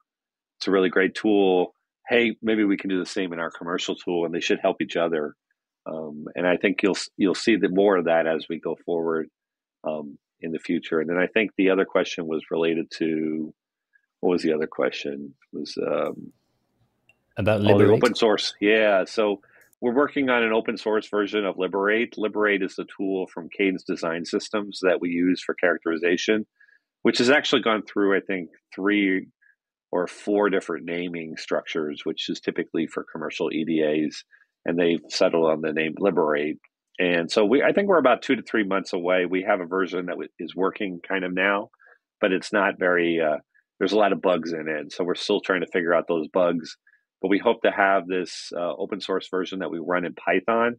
it's 0.58 0.68
a 0.68 0.70
really 0.70 0.88
great 0.88 1.14
tool. 1.14 1.74
Hey, 2.08 2.36
maybe 2.42 2.64
we 2.64 2.78
can 2.78 2.88
do 2.88 2.98
the 2.98 3.06
same 3.06 3.32
in 3.32 3.38
our 3.38 3.50
commercial 3.50 3.94
tool, 3.94 4.24
and 4.24 4.34
they 4.34 4.40
should 4.40 4.60
help 4.60 4.80
each 4.80 4.96
other 4.96 5.34
um, 5.88 6.26
and 6.34 6.46
I 6.46 6.56
think 6.56 6.82
you'll 6.82 6.98
you'll 7.16 7.34
see 7.34 7.56
the 7.56 7.68
more 7.68 7.96
of 7.96 8.04
that 8.06 8.26
as 8.26 8.46
we 8.48 8.60
go 8.60 8.76
forward 8.84 9.28
um, 9.84 10.18
in 10.40 10.52
the 10.52 10.58
future. 10.58 11.00
And 11.00 11.08
then 11.08 11.18
I 11.18 11.26
think 11.26 11.52
the 11.56 11.70
other 11.70 11.84
question 11.84 12.26
was 12.26 12.44
related 12.50 12.90
to 12.98 13.54
what 14.20 14.30
was 14.30 14.42
the 14.42 14.52
other 14.52 14.66
question? 14.66 15.34
It 15.52 15.58
was 15.58 15.78
um, 15.78 16.32
about 17.36 17.60
Liberate. 17.60 17.90
Oh, 17.90 17.94
open 17.94 18.14
source. 18.14 18.54
Yeah. 18.60 19.04
So 19.06 19.40
we're 19.80 19.94
working 19.94 20.28
on 20.28 20.42
an 20.42 20.52
open 20.52 20.76
source 20.76 21.08
version 21.08 21.44
of 21.44 21.58
Liberate. 21.58 22.18
Liberate 22.18 22.62
is 22.62 22.74
the 22.76 22.86
tool 22.96 23.26
from 23.32 23.48
Cadence 23.56 23.84
Design 23.84 24.24
Systems 24.24 24.80
that 24.82 25.00
we 25.00 25.10
use 25.10 25.42
for 25.44 25.54
characterization, 25.54 26.46
which 27.02 27.18
has 27.18 27.30
actually 27.30 27.62
gone 27.62 27.82
through 27.82 28.16
I 28.16 28.20
think 28.20 28.50
three 28.74 29.28
or 29.90 30.06
four 30.06 30.50
different 30.50 30.84
naming 30.84 31.36
structures, 31.36 32.02
which 32.04 32.28
is 32.28 32.40
typically 32.40 32.86
for 32.86 33.06
commercial 33.10 33.50
EDAs 33.50 34.24
and 34.68 34.78
they've 34.78 35.00
settled 35.08 35.50
on 35.50 35.62
the 35.62 35.72
name 35.72 35.94
Liberate. 35.98 36.58
And 36.98 37.30
so 37.30 37.44
we, 37.44 37.62
I 37.62 37.72
think 37.72 37.88
we're 37.88 37.98
about 37.98 38.22
two 38.22 38.36
to 38.36 38.42
three 38.42 38.64
months 38.64 38.92
away. 38.92 39.24
We 39.24 39.42
have 39.48 39.60
a 39.60 39.66
version 39.66 40.06
that 40.06 40.16
is 40.38 40.54
working 40.54 41.00
kind 41.06 41.24
of 41.24 41.32
now, 41.32 41.70
but 42.20 42.32
it's 42.32 42.52
not 42.52 42.78
very. 42.78 43.20
Uh, 43.20 43.38
there's 43.78 43.92
a 43.92 43.98
lot 43.98 44.12
of 44.12 44.20
bugs 44.20 44.52
in 44.52 44.68
it, 44.68 44.92
so 44.92 45.04
we're 45.04 45.14
still 45.14 45.40
trying 45.40 45.60
to 45.60 45.70
figure 45.72 45.94
out 45.94 46.06
those 46.08 46.26
bugs. 46.28 46.76
But 47.20 47.28
we 47.28 47.38
hope 47.38 47.62
to 47.62 47.70
have 47.70 48.06
this 48.06 48.52
uh, 48.56 48.74
open 48.74 49.00
source 49.00 49.28
version 49.28 49.58
that 49.60 49.70
we 49.70 49.78
run 49.78 50.04
in 50.04 50.14
Python 50.14 50.76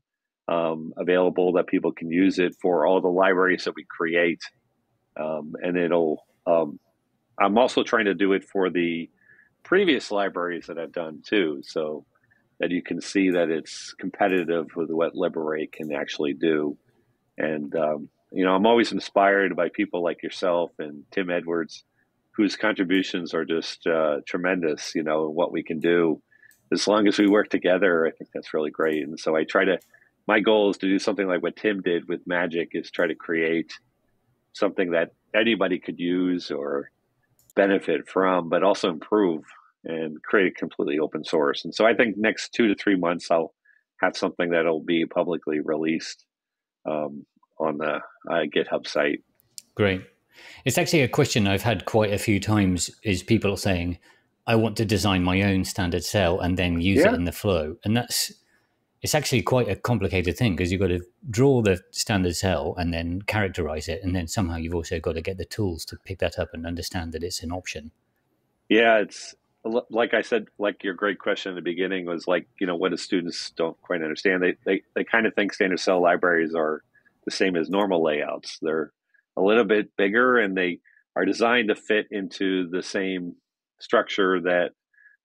um, 0.47 0.93
available 0.97 1.53
that 1.53 1.67
people 1.67 1.91
can 1.91 2.09
use 2.09 2.39
it 2.39 2.55
for 2.61 2.85
all 2.85 3.01
the 3.01 3.07
libraries 3.07 3.65
that 3.65 3.75
we 3.75 3.85
create, 3.89 4.41
um, 5.19 5.53
and 5.61 5.77
it'll. 5.77 6.25
Um, 6.47 6.79
I'm 7.39 7.57
also 7.57 7.83
trying 7.83 8.05
to 8.05 8.13
do 8.13 8.33
it 8.33 8.43
for 8.43 8.69
the 8.69 9.09
previous 9.63 10.11
libraries 10.11 10.67
that 10.67 10.77
I've 10.77 10.91
done 10.91 11.21
too. 11.25 11.61
So 11.63 12.05
that 12.59 12.71
you 12.71 12.81
can 12.81 13.01
see 13.01 13.31
that 13.31 13.49
it's 13.49 13.93
competitive 13.93 14.67
with 14.75 14.89
what 14.89 15.15
Liberate 15.15 15.71
can 15.71 15.93
actually 15.93 16.33
do. 16.33 16.77
And, 17.37 17.73
um, 17.75 18.09
you 18.31 18.43
know, 18.43 18.53
I'm 18.53 18.65
always 18.65 18.91
inspired 18.91 19.55
by 19.55 19.69
people 19.69 20.03
like 20.03 20.21
yourself 20.21 20.71
and 20.77 21.03
Tim 21.11 21.29
Edwards, 21.29 21.85
whose 22.35 22.57
contributions 22.57 23.33
are 23.33 23.45
just 23.45 23.87
uh, 23.87 24.17
tremendous, 24.27 24.93
you 24.93 25.03
know, 25.03 25.29
what 25.29 25.51
we 25.51 25.63
can 25.63 25.79
do. 25.79 26.21
As 26.71 26.87
long 26.87 27.07
as 27.07 27.17
we 27.17 27.27
work 27.27 27.49
together, 27.49 28.05
I 28.05 28.11
think 28.11 28.29
that's 28.33 28.53
really 28.53 28.71
great. 28.71 29.03
And 29.03 29.19
so 29.19 29.35
I 29.35 29.43
try 29.43 29.65
to, 29.65 29.79
my 30.27 30.39
goal 30.39 30.69
is 30.69 30.77
to 30.77 30.87
do 30.87 30.99
something 30.99 31.27
like 31.27 31.41
what 31.41 31.55
Tim 31.55 31.81
did 31.81 32.07
with 32.07 32.27
Magic, 32.27 32.69
is 32.73 32.91
try 32.91 33.07
to 33.07 33.15
create 33.15 33.73
something 34.53 34.91
that 34.91 35.11
anybody 35.33 35.79
could 35.79 35.99
use 35.99 36.51
or 36.51 36.91
benefit 37.55 38.07
from, 38.07 38.49
but 38.49 38.63
also 38.63 38.89
improve 38.89 39.43
and 39.83 40.21
create 40.23 40.47
it 40.47 40.57
completely 40.57 40.99
open 40.99 41.23
source. 41.23 41.65
And 41.65 41.73
so 41.73 41.85
I 41.85 41.93
think 41.93 42.17
next 42.17 42.53
two 42.53 42.67
to 42.67 42.75
three 42.75 42.95
months, 42.95 43.31
I'll 43.31 43.53
have 44.01 44.15
something 44.15 44.51
that'll 44.51 44.81
be 44.81 45.05
publicly 45.05 45.59
released 45.59 46.25
um, 46.85 47.25
on 47.59 47.77
the 47.77 47.99
uh, 48.29 48.45
GitHub 48.55 48.87
site. 48.87 49.23
Great. 49.75 50.03
It's 50.65 50.77
actually 50.77 51.01
a 51.01 51.07
question 51.07 51.47
I've 51.47 51.63
had 51.63 51.85
quite 51.85 52.13
a 52.13 52.17
few 52.17 52.39
times 52.39 52.89
is 53.03 53.23
people 53.23 53.57
saying, 53.57 53.97
I 54.49 54.55
want 54.55 54.77
to 54.77 54.85
design 54.85 55.23
my 55.23 55.43
own 55.43 55.63
standard 55.63 56.03
cell 56.03 56.39
and 56.39 56.57
then 56.57 56.81
use 56.81 57.01
yeah. 57.01 57.09
it 57.09 57.13
in 57.13 57.25
the 57.25 57.31
flow. 57.31 57.75
And 57.85 57.95
that's, 57.95 58.33
it's 59.03 59.13
actually 59.13 59.43
quite 59.43 59.69
a 59.69 59.75
complicated 59.75 60.37
thing 60.37 60.55
because 60.55 60.71
you've 60.71 60.81
got 60.81 60.87
to 60.87 61.01
draw 61.29 61.61
the 61.61 61.79
standard 61.91 62.35
cell 62.35 62.73
and 62.75 62.91
then 62.91 63.21
characterize 63.21 63.87
it. 63.87 64.01
And 64.03 64.15
then 64.15 64.27
somehow 64.27 64.55
you've 64.57 64.73
also 64.73 64.99
got 64.99 65.13
to 65.13 65.21
get 65.21 65.37
the 65.37 65.45
tools 65.45 65.85
to 65.85 65.97
pick 66.03 66.17
that 66.17 66.39
up 66.39 66.49
and 66.51 66.65
understand 66.65 67.11
that 67.11 67.23
it's 67.23 67.43
an 67.43 67.51
option. 67.51 67.91
Yeah, 68.69 68.97
it's 68.97 69.35
like 69.91 70.15
I 70.15 70.23
said, 70.23 70.47
like 70.57 70.83
your 70.83 70.95
great 70.95 71.19
question 71.19 71.51
in 71.51 71.55
the 71.55 71.61
beginning 71.61 72.07
was 72.07 72.27
like, 72.27 72.47
you 72.59 72.65
know, 72.65 72.75
what 72.75 72.89
do 72.89 72.97
students 72.97 73.51
don't 73.51 73.79
quite 73.83 74.01
understand? 74.01 74.41
They, 74.41 74.55
they, 74.65 74.81
they 74.95 75.03
kind 75.03 75.27
of 75.27 75.35
think 75.35 75.53
standard 75.53 75.79
cell 75.79 76.01
libraries 76.01 76.55
are 76.55 76.81
the 77.23 77.31
same 77.31 77.55
as 77.55 77.69
normal 77.69 78.03
layouts. 78.03 78.57
They're 78.63 78.93
a 79.37 79.43
little 79.43 79.65
bit 79.65 79.95
bigger 79.95 80.39
and 80.39 80.57
they 80.57 80.79
are 81.15 81.25
designed 81.25 81.67
to 81.67 81.75
fit 81.75 82.07
into 82.09 82.67
the 82.69 82.81
same 82.81 83.35
structure 83.79 84.41
that 84.41 84.71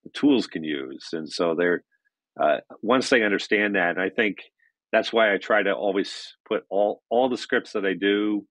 the 0.04 0.10
tools 0.10 0.46
can 0.46 0.64
use. 0.64 1.08
And 1.12 1.28
so 1.28 1.54
they're, 1.54 1.82
uh, 2.40 2.58
once 2.82 3.10
they 3.10 3.22
understand 3.22 3.74
that, 3.76 3.90
and 3.90 4.00
I 4.00 4.10
think 4.10 4.38
that's 4.92 5.12
why 5.12 5.32
I 5.32 5.38
try 5.38 5.62
to 5.62 5.72
always 5.72 6.36
put 6.46 6.64
all, 6.68 7.02
all 7.10 7.28
the 7.28 7.36
scripts 7.36 7.72
that 7.72 7.84
I 7.84 7.94
do 7.94 8.46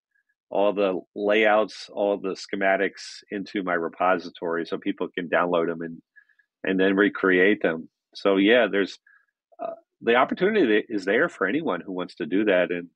all 0.54 0.72
the 0.72 1.02
layouts, 1.16 1.90
all 1.92 2.16
the 2.16 2.36
schematics 2.36 3.24
into 3.32 3.64
my 3.64 3.74
repository 3.74 4.68
so 4.68 4.78
people 4.78 5.08
can 5.08 5.28
download 5.28 5.66
them 5.66 5.82
and 5.82 6.00
and 6.64 6.80
then 6.80 6.96
recreate 6.96 7.62
them. 7.64 7.90
So 8.14 8.38
yeah, 8.38 8.68
there's 8.72 9.00
uh, 9.60 9.74
the 10.02 10.16
opportunity 10.16 10.84
is 10.88 11.06
there 11.06 11.28
for 11.28 11.48
anyone 11.48 11.82
who 11.82 11.92
wants 11.92 12.16
to 12.16 12.28
do 12.28 12.46
that, 12.46 12.70
and 12.70 12.88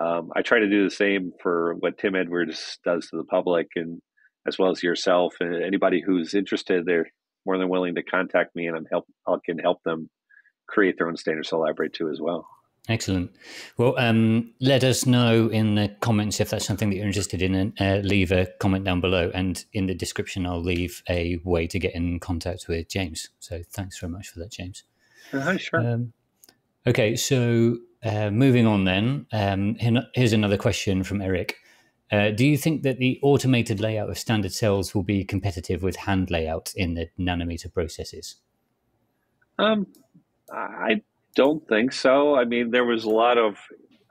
um, 0.00 0.30
I 0.36 0.42
try 0.42 0.60
to 0.60 0.70
do 0.70 0.84
the 0.84 0.94
same 0.94 1.32
for 1.42 1.74
what 1.74 1.98
Tim 1.98 2.14
Edwards 2.14 2.78
does 2.84 3.08
to 3.08 3.16
the 3.16 3.24
public, 3.24 3.66
and 3.74 4.00
as 4.46 4.58
well 4.58 4.70
as 4.70 4.82
yourself 4.82 5.34
and 5.40 5.62
anybody 5.62 6.02
who's 6.04 6.34
interested. 6.34 6.84
They're 6.84 7.10
more 7.46 7.58
than 7.58 7.68
willing 7.68 7.94
to 7.96 8.02
contact 8.02 8.54
me, 8.56 8.66
and 8.66 8.76
I'm 8.76 8.86
help 8.90 9.06
I 9.26 9.36
can 9.44 9.58
help 9.58 9.82
them 9.84 10.08
create 10.66 10.96
their 10.98 11.08
own 11.08 11.16
standard 11.16 11.46
cell 11.46 11.60
library 11.60 11.90
too 11.90 12.10
as 12.10 12.20
well. 12.20 12.46
Excellent. 12.86 13.30
Well, 13.78 13.94
um, 13.98 14.52
let 14.60 14.84
us 14.84 15.06
know 15.06 15.48
in 15.48 15.74
the 15.74 15.96
comments 16.00 16.38
if 16.38 16.50
that's 16.50 16.66
something 16.66 16.90
that 16.90 16.96
you're 16.96 17.06
interested 17.06 17.40
in, 17.40 17.54
and 17.54 17.72
uh, 17.80 18.06
leave 18.06 18.30
a 18.30 18.46
comment 18.60 18.84
down 18.84 19.00
below. 19.00 19.30
And 19.32 19.64
in 19.72 19.86
the 19.86 19.94
description, 19.94 20.44
I'll 20.44 20.62
leave 20.62 21.02
a 21.08 21.40
way 21.44 21.66
to 21.66 21.78
get 21.78 21.94
in 21.94 22.20
contact 22.20 22.66
with 22.68 22.90
James. 22.90 23.30
So 23.40 23.62
thanks 23.72 23.98
very 23.98 24.12
much 24.12 24.28
for 24.28 24.38
that, 24.40 24.52
James. 24.52 24.84
Uh, 25.32 25.56
sure. 25.56 25.80
Um, 25.80 26.12
okay, 26.86 27.16
so 27.16 27.78
uh, 28.04 28.30
moving 28.30 28.66
on 28.66 28.84
then. 28.84 29.26
Um, 29.32 29.76
here's 30.14 30.34
another 30.34 30.58
question 30.58 31.04
from 31.04 31.22
Eric. 31.22 31.56
Uh, 32.14 32.30
do 32.30 32.46
you 32.46 32.56
think 32.56 32.82
that 32.82 32.98
the 32.98 33.18
automated 33.22 33.80
layout 33.80 34.08
of 34.08 34.16
standard 34.16 34.52
cells 34.52 34.94
will 34.94 35.02
be 35.02 35.24
competitive 35.24 35.82
with 35.82 35.96
hand 35.96 36.30
layout 36.30 36.72
in 36.76 36.94
the 36.94 37.08
nanometer 37.18 37.72
processes? 37.72 38.36
Um, 39.58 39.88
I 40.52 41.02
don't 41.34 41.66
think 41.68 41.92
so. 41.92 42.36
I 42.36 42.44
mean, 42.44 42.70
there 42.70 42.84
was 42.84 43.02
a 43.04 43.10
lot 43.10 43.36
of. 43.36 43.56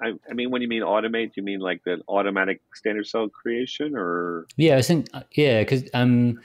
I, 0.01 0.13
I, 0.29 0.33
mean, 0.33 0.51
when 0.51 0.61
you 0.61 0.67
mean 0.67 0.81
automate, 0.81 1.31
you 1.37 1.43
mean 1.43 1.61
like 1.61 1.81
the 1.85 2.01
automatic 2.09 2.59
standard 2.73 3.07
cell 3.07 3.29
creation, 3.29 3.95
or? 3.95 4.47
Yeah, 4.57 4.75
I 4.75 4.81
think 4.81 5.07
yeah, 5.31 5.61
because 5.61 5.89
um, 5.93 6.41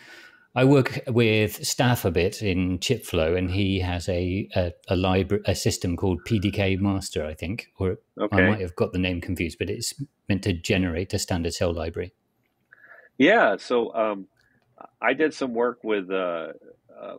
I 0.58 0.64
work 0.64 0.98
with 1.06 1.60
Staf 1.60 2.04
a 2.04 2.10
bit 2.10 2.42
in 2.42 2.80
ChipFlow, 2.80 3.38
and 3.38 3.48
he 3.48 3.78
has 3.78 4.08
a 4.08 4.48
a, 4.56 4.72
a 4.88 4.96
library 4.96 5.44
a 5.46 5.54
system 5.54 5.96
called 5.96 6.24
PDK 6.24 6.80
Master, 6.80 7.24
I 7.24 7.34
think, 7.34 7.68
or 7.78 7.98
okay. 8.20 8.36
I 8.42 8.50
might 8.50 8.60
have 8.60 8.74
got 8.74 8.92
the 8.92 8.98
name 8.98 9.20
confused, 9.20 9.58
but 9.60 9.70
it's 9.70 9.94
meant 10.28 10.42
to 10.42 10.52
generate 10.52 11.14
a 11.14 11.18
standard 11.20 11.54
cell 11.54 11.72
library. 11.72 12.12
Yeah, 13.18 13.56
so 13.56 13.94
um, 13.94 14.26
I 15.00 15.12
did 15.12 15.32
some 15.32 15.54
work 15.54 15.84
with 15.84 16.10
uh, 16.10 16.48
uh, 17.00 17.18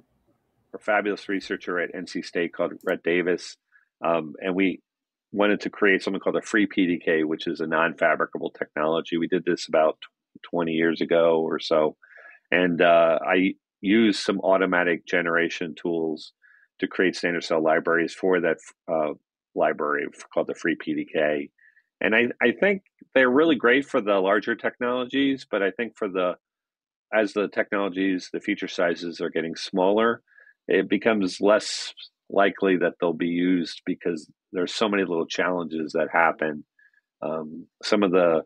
a 0.73 0.77
fabulous 0.77 1.29
researcher 1.29 1.79
at 1.79 1.93
NC 1.93 2.25
State 2.25 2.51
called 2.51 2.73
Rhett 2.83 3.03
Davis, 3.03 3.55
um, 4.03 4.35
and 4.41 4.53
we 4.53 4.81
wanted 5.31 5.61
to 5.61 5.69
create 5.69 6.03
something 6.03 6.19
called 6.19 6.35
a 6.35 6.41
free 6.41 6.67
PDK, 6.67 7.23
which 7.23 7.47
is 7.47 7.61
a 7.61 7.67
non-fabricable 7.67 8.49
technology. 8.49 9.15
We 9.15 9.29
did 9.29 9.45
this 9.45 9.69
about 9.69 9.97
20 10.41 10.73
years 10.73 10.99
ago 10.99 11.39
or 11.39 11.59
so, 11.59 11.95
and 12.51 12.81
uh, 12.81 13.19
I 13.25 13.53
use 13.81 14.19
some 14.19 14.39
automatic 14.41 15.05
generation 15.05 15.75
tools 15.75 16.33
to 16.79 16.87
create 16.87 17.15
standard 17.15 17.43
cell 17.43 17.63
libraries 17.63 18.13
for 18.13 18.39
that 18.41 18.57
uh, 18.91 19.13
library 19.55 20.05
called 20.33 20.47
the 20.47 20.55
free 20.55 20.75
PDK. 20.75 21.49
And 22.01 22.15
I, 22.15 22.27
I 22.41 22.51
think 22.51 22.83
they're 23.13 23.29
really 23.29 23.55
great 23.55 23.85
for 23.85 24.01
the 24.01 24.15
larger 24.15 24.55
technologies, 24.55 25.45
but 25.49 25.61
I 25.61 25.71
think 25.71 25.97
for 25.97 26.07
the 26.07 26.35
as 27.13 27.33
the 27.33 27.47
technologies, 27.47 28.29
the 28.31 28.39
feature 28.39 28.67
sizes 28.67 29.19
are 29.19 29.31
getting 29.31 29.55
smaller, 29.55 30.21
it 30.67 30.87
becomes 30.87 31.41
less 31.41 31.93
likely 32.29 32.77
that 32.77 32.93
they'll 33.01 33.13
be 33.13 33.27
used 33.27 33.81
because 33.85 34.29
there's 34.51 34.73
so 34.73 34.87
many 34.87 35.03
little 35.03 35.25
challenges 35.25 35.93
that 35.93 36.09
happen. 36.11 36.63
Um, 37.23 37.65
some 37.83 38.03
of 38.03 38.11
the 38.11 38.43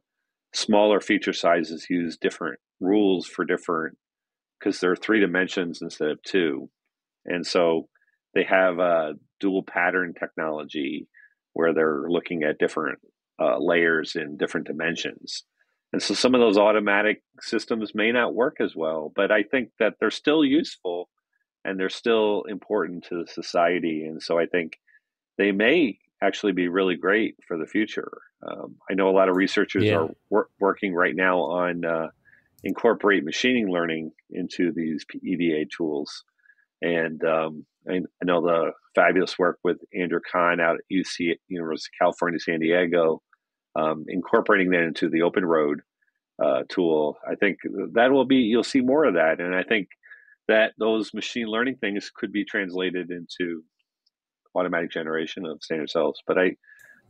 smaller 0.54 1.00
feature 1.00 1.34
sizes 1.34 1.88
use 1.90 2.18
different 2.18 2.60
rules 2.80 3.28
for 3.28 3.46
different 3.46 3.98
because 4.60 4.80
there 4.80 4.92
are 4.92 4.96
three 4.96 5.20
dimensions 5.20 5.82
instead 5.82 6.10
of 6.10 6.22
two, 6.24 6.70
and 7.26 7.46
so 7.46 7.90
they 8.34 8.44
have 8.44 8.80
a 8.80 9.14
dual 9.40 9.64
pattern 9.64 10.14
technology 10.18 11.08
where 11.54 11.74
they're 11.74 12.06
looking 12.08 12.44
at 12.44 12.58
different 12.58 13.00
uh, 13.40 13.58
layers 13.60 14.16
in 14.16 14.38
different 14.38 14.68
dimensions. 14.68 15.44
And 15.92 16.02
so 16.02 16.16
some 16.16 16.34
of 16.34 16.42
those 16.42 16.58
automatic 16.58 17.22
systems 17.40 17.92
may 17.94 18.12
not 18.12 18.34
work 18.34 18.58
as 18.60 18.76
well, 18.76 19.12
but 19.16 19.32
I 19.32 19.44
think 19.44 19.70
that 19.80 19.94
they're 20.00 20.10
still 20.10 20.44
useful 20.44 21.08
and 21.64 21.80
they're 21.80 21.90
still 21.90 22.44
important 22.50 23.06
to 23.06 23.24
the 23.24 23.28
society. 23.32 24.06
And 24.06 24.22
so 24.22 24.40
I 24.40 24.48
think 24.48 24.74
they 25.38 25.52
may 25.52 26.00
actually 26.24 26.54
be 26.54 26.68
really 26.68 26.96
great 26.96 27.36
for 27.48 27.58
the 27.58 27.66
future. 27.66 28.12
Um, 28.46 28.76
I 28.90 28.94
know 28.94 29.10
a 29.10 29.12
lot 29.18 29.30
of 29.30 29.36
researchers 29.36 29.84
yeah. 29.84 29.98
are 29.98 30.10
wor- 30.30 30.50
working 30.60 30.94
right 30.94 31.16
now 31.16 31.40
on 31.40 31.86
uh, 31.86 32.08
incorporate 32.64 33.24
machining 33.24 33.70
learning 33.70 34.12
into 34.32 34.72
these 34.72 35.06
EDA 35.22 35.66
tools. 35.76 36.24
And 36.82 37.24
um, 37.24 37.66
I, 37.90 37.96
I, 37.96 38.26
know 38.26 38.42
the 38.42 38.72
fabulous 38.96 39.38
work 39.40 39.60
with 39.64 39.78
Andrew 39.94 40.20
Kahng 40.34 40.62
out 40.62 40.76
at 40.76 40.82
UC 40.92 41.36
University 41.48 41.90
of 41.94 42.00
California, 42.00 42.40
San 42.40 42.60
Diego, 42.60 43.22
um, 43.76 44.06
incorporating 44.08 44.72
that 44.72 44.82
into 44.84 45.10
the 45.10 45.22
Open 45.22 45.46
Road 45.46 45.82
uh, 46.44 46.64
tool. 46.70 47.18
I 47.28 47.36
think 47.36 47.60
that 47.94 48.12
will 48.12 48.26
be 48.26 48.38
you'll 48.38 48.64
see 48.64 48.82
more 48.82 49.06
of 49.06 49.14
that, 49.14 49.40
and 49.40 49.56
I 49.56 49.64
think 49.64 49.88
that 50.48 50.74
those 50.78 51.14
machine 51.14 51.48
learning 51.48 51.78
things 51.78 52.12
could 52.14 52.34
be 52.34 52.44
translated 52.44 53.12
into 53.12 53.64
automatic 54.56 54.92
generation 54.92 55.46
of 55.46 55.64
standard 55.64 55.90
cells. 55.90 56.22
But 56.26 56.38
I, 56.38 56.44
yeah. 56.44 56.54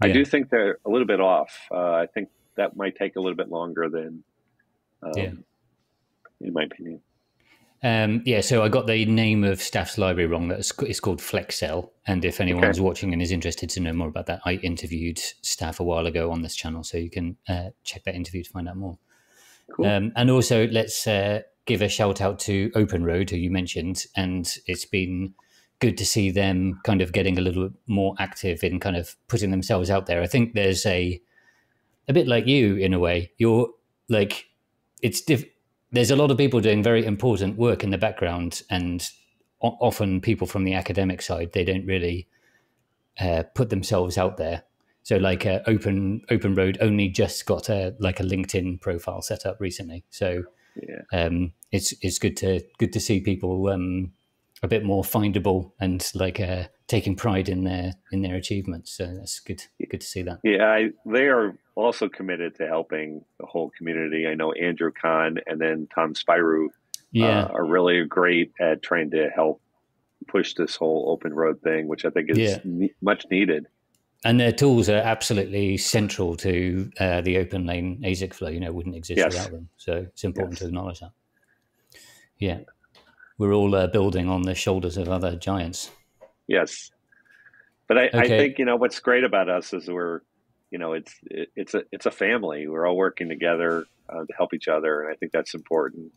I 0.01 0.11
do 0.11 0.25
think 0.25 0.49
they're 0.49 0.77
a 0.85 0.89
little 0.89 1.07
bit 1.07 1.19
off. 1.19 1.67
Uh, 1.71 1.93
I 1.93 2.07
think 2.13 2.29
that 2.55 2.75
might 2.75 2.95
take 2.95 3.15
a 3.15 3.19
little 3.19 3.37
bit 3.37 3.49
longer 3.49 3.89
than, 3.89 4.23
um, 5.01 5.11
yeah. 5.15 5.31
in 6.41 6.53
my 6.53 6.63
opinion. 6.63 7.01
Um, 7.85 8.21
yeah, 8.25 8.39
so 8.39 8.63
I 8.63 8.69
got 8.69 8.87
the 8.87 9.05
name 9.05 9.43
of 9.43 9.61
Staf's 9.61 9.97
library 9.97 10.27
wrong. 10.27 10.47
That's 10.47 10.71
it's 10.79 11.01
called 11.01 11.19
FlexCell. 11.19 11.89
And 12.07 12.23
if 12.23 12.39
anyone's 12.39 12.77
okay. 12.77 12.81
watching 12.81 13.11
and 13.11 13.21
is 13.21 13.31
interested 13.31 13.69
to 13.71 13.81
know 13.81 13.91
more 13.91 14.07
about 14.07 14.27
that, 14.27 14.39
I 14.45 14.53
interviewed 14.53 15.19
Staff 15.19 15.81
a 15.81 15.83
while 15.83 16.07
ago 16.07 16.31
on 16.31 16.43
this 16.43 16.55
channel, 16.55 16.83
so 16.83 16.97
you 16.97 17.09
can 17.09 17.35
uh, 17.49 17.71
check 17.83 18.05
that 18.05 18.15
interview 18.15 18.41
to 18.43 18.49
find 18.49 18.69
out 18.69 18.77
more. 18.77 18.97
Cool. 19.73 19.85
Um, 19.85 20.13
and 20.15 20.31
also, 20.31 20.67
let's 20.67 21.05
uh, 21.05 21.41
give 21.65 21.81
a 21.81 21.89
shout 21.89 22.21
out 22.21 22.39
to 22.39 22.71
Open 22.73 23.03
Road, 23.03 23.29
who 23.29 23.35
you 23.35 23.51
mentioned, 23.51 24.05
and 24.15 24.57
it's 24.65 24.85
been 24.85 25.33
good 25.79 25.97
to 25.97 26.05
see 26.05 26.31
them 26.31 26.79
kind 26.83 27.01
of 27.01 27.11
getting 27.11 27.37
a 27.37 27.41
little 27.41 27.69
bit 27.69 27.77
more 27.87 28.15
active 28.19 28.63
in 28.63 28.79
kind 28.79 28.95
of 28.95 29.15
putting 29.27 29.51
themselves 29.51 29.89
out 29.89 30.05
there. 30.05 30.21
I 30.21 30.27
think 30.27 30.53
there's 30.53 30.85
a 30.85 31.21
a 32.07 32.13
bit 32.13 32.27
like 32.27 32.47
you 32.47 32.75
in 32.75 32.93
a 32.93 32.99
way. 32.99 33.31
You're 33.37 33.69
like 34.09 34.45
it's 35.01 35.21
diff- 35.21 35.49
there's 35.91 36.11
a 36.11 36.15
lot 36.15 36.31
of 36.31 36.37
people 36.37 36.59
doing 36.59 36.81
very 36.83 37.05
important 37.05 37.57
work 37.57 37.83
in 37.83 37.91
the 37.91 37.97
background, 37.97 38.63
and 38.69 39.07
o- 39.61 39.77
often 39.79 40.21
people 40.21 40.47
from 40.47 40.63
the 40.63 40.73
academic 40.73 41.21
side 41.21 41.51
they 41.53 41.63
don't 41.63 41.85
really 41.85 42.27
uh, 43.19 43.43
put 43.53 43.69
themselves 43.69 44.17
out 44.17 44.37
there. 44.37 44.63
So 45.03 45.17
like 45.17 45.45
uh, 45.45 45.59
Open 45.67 46.21
Open 46.29 46.55
Road 46.55 46.77
only 46.79 47.09
just 47.09 47.45
got 47.45 47.69
a 47.69 47.95
like 47.99 48.19
a 48.19 48.23
LinkedIn 48.23 48.79
profile 48.79 49.21
set 49.21 49.45
up 49.45 49.57
recently. 49.59 50.05
So 50.09 50.43
yeah. 50.81 51.01
um, 51.11 51.53
it's 51.71 51.93
it's 52.01 52.19
good 52.19 52.37
to 52.37 52.61
good 52.79 52.93
to 52.93 52.99
see 52.99 53.19
people 53.19 53.67
um, 53.67 54.13
a 54.63 54.67
bit 54.67 54.83
more 54.83 55.03
findable 55.03 55.73
and 55.79 56.09
like 56.15 56.39
uh, 56.39 56.63
taking 56.87 57.15
pride 57.15 57.49
in 57.49 57.65
their 57.65 57.93
in 58.11 58.21
their 58.21 58.35
achievements. 58.35 58.95
So 58.97 59.05
that's 59.05 59.39
good 59.39 59.61
good 59.89 60.01
to 60.01 60.07
see 60.07 60.23
that. 60.23 60.39
Yeah, 60.43 60.65
I, 60.65 60.89
they 61.05 61.27
are 61.27 61.55
also 61.75 62.09
committed 62.09 62.55
to 62.55 62.67
helping 62.67 63.23
the 63.39 63.45
whole 63.45 63.71
community. 63.77 64.25
I 64.27 64.35
know 64.35 64.53
Andrew 64.53 64.91
Kahng 64.91 65.37
and 65.45 65.59
then 65.59 65.87
Tom 65.93 66.13
Spyrou 66.13 66.67
yeah. 67.11 67.43
Uh, 67.43 67.47
are 67.53 67.65
really 67.65 68.03
great 68.05 68.53
at 68.59 68.81
trying 68.81 69.11
to 69.11 69.29
help 69.35 69.61
push 70.27 70.55
this 70.55 70.75
whole 70.75 71.11
open 71.11 71.31
road 71.31 71.61
thing, 71.61 71.87
which 71.87 72.05
I 72.05 72.09
think 72.09 72.31
is 72.31 72.39
yeah. 72.39 72.57
ne- 72.63 72.93
much 73.01 73.25
needed 73.29 73.67
and 74.25 74.39
their 74.39 74.51
tools 74.51 74.89
are 74.89 74.97
absolutely 74.97 75.77
central 75.77 76.35
to 76.37 76.89
uh, 76.99 77.21
the 77.21 77.37
open 77.37 77.65
lane 77.65 78.01
ASIC 78.05 78.33
flow. 78.33 78.49
You 78.49 78.59
know, 78.59 78.71
wouldn't 78.71 78.95
exist 78.95 79.17
yes. 79.17 79.33
without 79.33 79.51
them. 79.51 79.69
So 79.77 79.93
it's 79.93 80.23
important 80.23 80.53
yes. 80.53 80.59
to 80.61 80.67
acknowledge 80.67 80.99
that. 81.01 81.11
Yeah, 82.39 82.59
we're 83.37 83.53
all 83.53 83.75
uh, 83.75 83.87
building 83.87 84.29
on 84.29 84.43
the 84.43 84.55
shoulders 84.55 84.97
of 84.97 85.09
other 85.09 85.35
giants. 85.35 85.91
Yes, 86.47 86.91
but 87.87 87.97
I, 87.97 88.07
okay. 88.07 88.19
I, 88.19 88.27
think 88.27 88.59
you 88.59 88.65
know 88.65 88.75
what's 88.75 88.99
great 88.99 89.23
about 89.23 89.49
us 89.49 89.73
is 89.73 89.87
we're, 89.87 90.21
you 90.71 90.79
know, 90.79 90.93
it's 90.93 91.13
it, 91.23 91.49
it's 91.55 91.73
a 91.73 91.83
it's 91.91 92.05
a 92.05 92.11
family. 92.11 92.67
We're 92.67 92.87
all 92.87 92.97
working 92.97 93.29
together 93.29 93.85
uh, 94.09 94.25
to 94.25 94.33
help 94.37 94.53
each 94.53 94.67
other, 94.67 95.01
and 95.01 95.11
I 95.11 95.15
think 95.15 95.31
that's 95.31 95.53
important. 95.53 96.11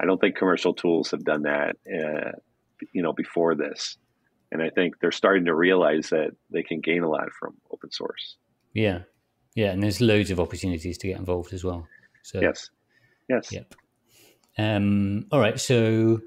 I 0.00 0.06
don't 0.06 0.20
think 0.20 0.36
commercial 0.36 0.72
tools 0.72 1.10
have 1.10 1.24
done 1.24 1.42
that, 1.42 1.76
uh, 1.86 2.32
you 2.92 3.02
know, 3.02 3.12
before 3.12 3.54
this 3.54 3.98
and 4.52 4.62
I 4.62 4.70
think 4.70 4.98
they're 5.00 5.12
starting 5.12 5.44
to 5.46 5.54
realize 5.54 6.10
that 6.10 6.32
they 6.50 6.62
can 6.62 6.80
gain 6.80 7.02
a 7.02 7.08
lot 7.08 7.30
from 7.38 7.54
open 7.70 7.90
source. 7.90 8.36
Yeah, 8.74 9.00
yeah, 9.54 9.70
and 9.70 9.82
there's 9.82 10.00
loads 10.00 10.30
of 10.30 10.40
opportunities 10.40 10.98
to 10.98 11.08
get 11.08 11.18
involved 11.18 11.52
as 11.52 11.64
well. 11.64 11.86
So 12.22 12.40
yes, 12.40 12.70
yes, 13.28 13.52
yep. 13.52 13.74
Um, 14.58 15.26
all 15.30 15.40
right, 15.40 15.58
so 15.58 16.20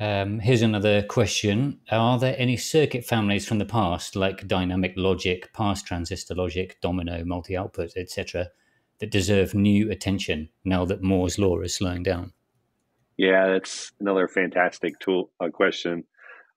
um, 0.00 0.40
here's 0.40 0.62
another 0.62 1.02
question: 1.02 1.80
Are 1.90 2.18
there 2.18 2.36
any 2.38 2.56
circuit 2.56 3.04
families 3.04 3.46
from 3.46 3.58
the 3.58 3.64
past, 3.64 4.16
like 4.16 4.46
dynamic 4.46 4.94
logic, 4.96 5.52
pass 5.52 5.82
transistor 5.82 6.34
logic, 6.34 6.78
domino, 6.80 7.24
multi-output, 7.24 7.96
etc., 7.96 8.48
that 9.00 9.10
deserve 9.10 9.54
new 9.54 9.90
attention 9.90 10.48
now 10.64 10.84
that 10.84 11.02
Moore's 11.02 11.38
law 11.38 11.60
is 11.60 11.74
slowing 11.74 12.02
down? 12.02 12.32
Yeah, 13.16 13.48
that's 13.48 13.92
another 14.00 14.28
fantastic 14.28 14.98
tool 15.00 15.30
uh, 15.40 15.48
question. 15.48 16.04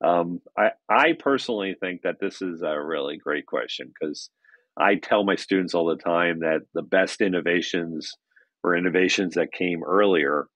Um, 0.02 0.40
I, 0.56 0.70
I 0.88 1.12
personally 1.18 1.76
think 1.78 2.02
that 2.02 2.20
this 2.20 2.42
is 2.42 2.62
a 2.62 2.80
really 2.80 3.16
great 3.16 3.46
question 3.46 3.92
because 3.92 4.30
I 4.76 4.96
tell 4.96 5.24
my 5.24 5.36
students 5.36 5.74
all 5.74 5.86
the 5.86 5.96
time 5.96 6.40
that 6.40 6.62
the 6.74 6.82
best 6.82 7.20
innovations 7.20 8.12
were 8.62 8.76
innovations 8.76 9.34
that 9.34 9.52
came 9.52 9.82
earlier 9.84 10.46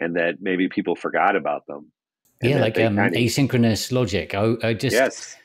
and 0.00 0.16
that 0.16 0.36
maybe 0.40 0.68
people 0.68 0.96
forgot 0.96 1.36
about 1.36 1.66
them. 1.66 1.92
Yeah, 2.42 2.60
like 2.60 2.78
um, 2.78 2.96
asynchronous 2.96 3.90
logic. 3.90 4.34
I, 4.34 4.54
I 4.62 4.74
just, 4.74 4.94
yes. 4.94 5.36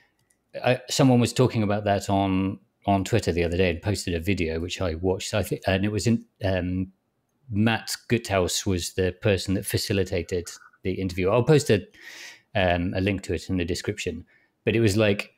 I, 0.64 0.80
someone 0.90 1.20
was 1.20 1.34
talking 1.34 1.64
about 1.64 1.86
that 1.86 2.10
on 2.10 2.60
on 2.86 3.04
Twitter 3.04 3.32
the 3.32 3.44
other 3.46 3.56
day 3.58 3.70
and 3.70 3.82
posted 3.82 4.14
a 4.14 4.20
video 4.20 4.60
which 4.60 4.82
I 4.82 4.96
watched. 4.96 5.34
I 5.34 5.44
think, 5.44 5.62
and 5.68 5.86
it 5.86 5.92
was 5.92 6.06
in 6.06 6.26
um, 6.44 6.92
Matt 7.50 7.96
Guthaus 8.10 8.66
was 8.66 8.94
the 8.94 9.16
person 9.22 9.56
that 9.56 9.66
facilitated 9.66 10.50
the 10.84 10.94
interview. 10.94 11.30
I'll 11.30 11.44
post 11.44 11.70
a 11.72 11.88
um, 12.56 12.94
a 12.96 13.02
link 13.02 13.24
to 13.24 13.34
it 13.34 13.50
in 13.50 13.58
the 13.58 13.66
description. 13.66 14.26
But 14.66 14.76
it 14.76 14.80
was 14.80 14.96
like 14.96 15.34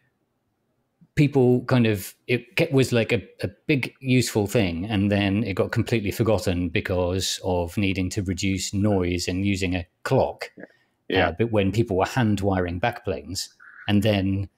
people 1.15 1.63
kind 1.65 1.88
of 1.88 2.13
it 2.28 2.72
was 2.74 2.91
like 2.91 3.13
a, 3.13 3.24
a 3.41 3.50
big 3.68 3.94
useful 4.02 4.48
thing 4.48 4.86
and 4.86 5.10
then 5.10 5.46
it 5.46 5.54
got 5.54 5.72
completely 5.72 6.12
forgotten 6.12 6.68
because 6.68 7.39
of 7.46 7.78
needing 7.78 8.10
to 8.10 8.22
reduce 8.24 8.74
noise 8.74 9.30
and 9.30 9.46
using 9.46 9.76
a 9.76 9.88
clock 10.04 10.52
yeah 10.58 10.65
uh, 11.13 11.32
but 11.38 11.52
when 11.52 11.72
people 11.72 11.98
were 11.98 12.06
hand 12.06 12.41
wiring 12.41 12.80
backplanes 12.80 13.50
and 13.88 14.02
then 14.04 14.50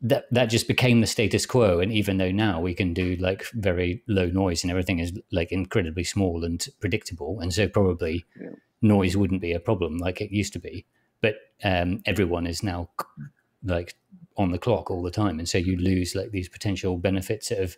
that 0.00 0.26
that 0.30 0.46
just 0.46 0.68
became 0.68 1.00
the 1.00 1.06
status 1.06 1.44
quo. 1.46 1.80
And 1.80 1.90
even 1.92 2.18
though 2.18 2.30
now 2.30 2.60
we 2.60 2.72
can 2.74 2.94
do 2.94 3.16
like 3.16 3.44
very 3.54 4.02
low 4.06 4.26
noise 4.26 4.62
and 4.62 4.70
everything 4.70 5.00
is 5.00 5.12
like 5.32 5.50
incredibly 5.50 6.04
small 6.04 6.44
and 6.44 6.64
predictable 6.80 7.40
and 7.40 7.52
so 7.52 7.66
probably 7.68 8.24
Yeah. 8.40 8.50
noise 8.80 9.16
wouldn't 9.16 9.40
be 9.40 9.52
a 9.52 9.58
problem 9.60 9.98
like 9.98 10.20
it 10.20 10.30
used 10.30 10.52
to 10.52 10.60
be. 10.60 10.84
But 11.20 11.34
um, 11.64 12.00
everyone 12.06 12.46
is 12.46 12.62
now 12.62 12.90
like 13.64 13.96
on 14.36 14.52
the 14.52 14.58
clock 14.58 14.88
all 14.88 15.02
the 15.02 15.10
time. 15.10 15.40
And 15.40 15.48
so 15.48 15.58
you 15.58 15.76
lose 15.76 16.14
like 16.14 16.30
these 16.30 16.48
potential 16.48 16.96
benefits 16.96 17.48
have 17.48 17.76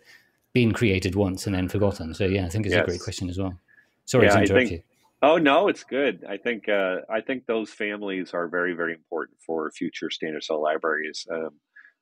been 0.53 0.73
created 0.73 1.15
once 1.15 1.47
and 1.47 1.55
then 1.55 1.69
forgotten. 1.69 2.13
So 2.13 2.25
yeah 2.25 2.45
i 2.45 2.49
think 2.49 2.65
it's 2.67 2.75
a 2.75 2.83
great 2.83 3.01
question 3.01 3.29
as 3.29 3.39
well. 3.39 3.57
Sorry 4.05 4.25
Yeah, 4.25 4.33
to 4.33 4.37
I 4.37 4.41
interrupt 4.43 4.67
think- 4.67 4.71
you 4.83 4.83
Oh 5.21 5.37
no, 5.37 5.67
it's 5.67 5.83
good. 5.83 6.23
I 6.27 6.37
think 6.37 6.67
uh, 6.67 6.97
I 7.09 7.21
think 7.21 7.45
those 7.45 7.69
families 7.71 8.33
are 8.33 8.47
very 8.47 8.73
very 8.73 8.93
important 8.93 9.37
for 9.45 9.69
future 9.71 10.09
standard 10.09 10.43
cell 10.43 10.61
libraries. 10.61 11.25
Um, 11.31 11.49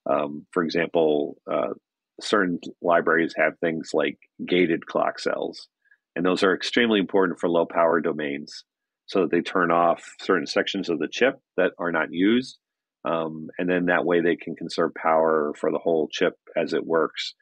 um, 0.09 0.45
for 0.51 0.63
example, 0.63 1.37
uh, 1.51 1.73
certain 2.21 2.59
libraries 2.81 3.33
have 3.37 3.53
things 3.59 3.91
like 3.93 4.17
gated 4.47 4.85
clock 4.85 5.19
cells, 5.19 5.67
and 6.15 6.25
those 6.25 6.43
are 6.43 6.55
extremely 6.55 6.99
important 6.99 7.39
for 7.39 7.49
low 7.49 7.65
power 7.65 7.99
domains, 7.99 8.63
so 9.05 9.21
that 9.21 9.31
they 9.31 9.41
turn 9.41 9.69
off 9.71 10.01
certain 10.21 10.47
sections 10.47 10.89
of 10.89 10.99
the 10.99 11.09
chip 11.11 11.35
that 11.57 11.73
are 11.77 11.91
not 11.91 12.13
used, 12.13 12.57
um, 13.03 13.49
and 13.57 13.69
then 13.69 13.87
that 13.87 14.05
way 14.05 14.21
they 14.21 14.37
can 14.37 14.55
conserve 14.55 14.91
power 14.95 15.53
for 15.59 15.71
the 15.71 15.77
whole 15.79 16.07
chip 16.09 16.35
as 16.55 16.71
it 16.73 16.85
works. 16.85 17.33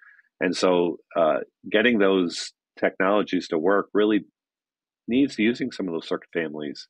And 0.42 0.56
so, 0.56 0.98
uh, 1.16 1.40
getting 1.72 2.00
those 2.00 2.52
technologies 2.80 3.48
to 3.50 3.60
work 3.60 3.90
really 3.94 4.26
needs 5.08 5.38
using 5.40 5.72
some 5.72 5.88
of 5.88 5.94
those 5.94 6.08
circuit 6.08 6.30
families 6.34 6.88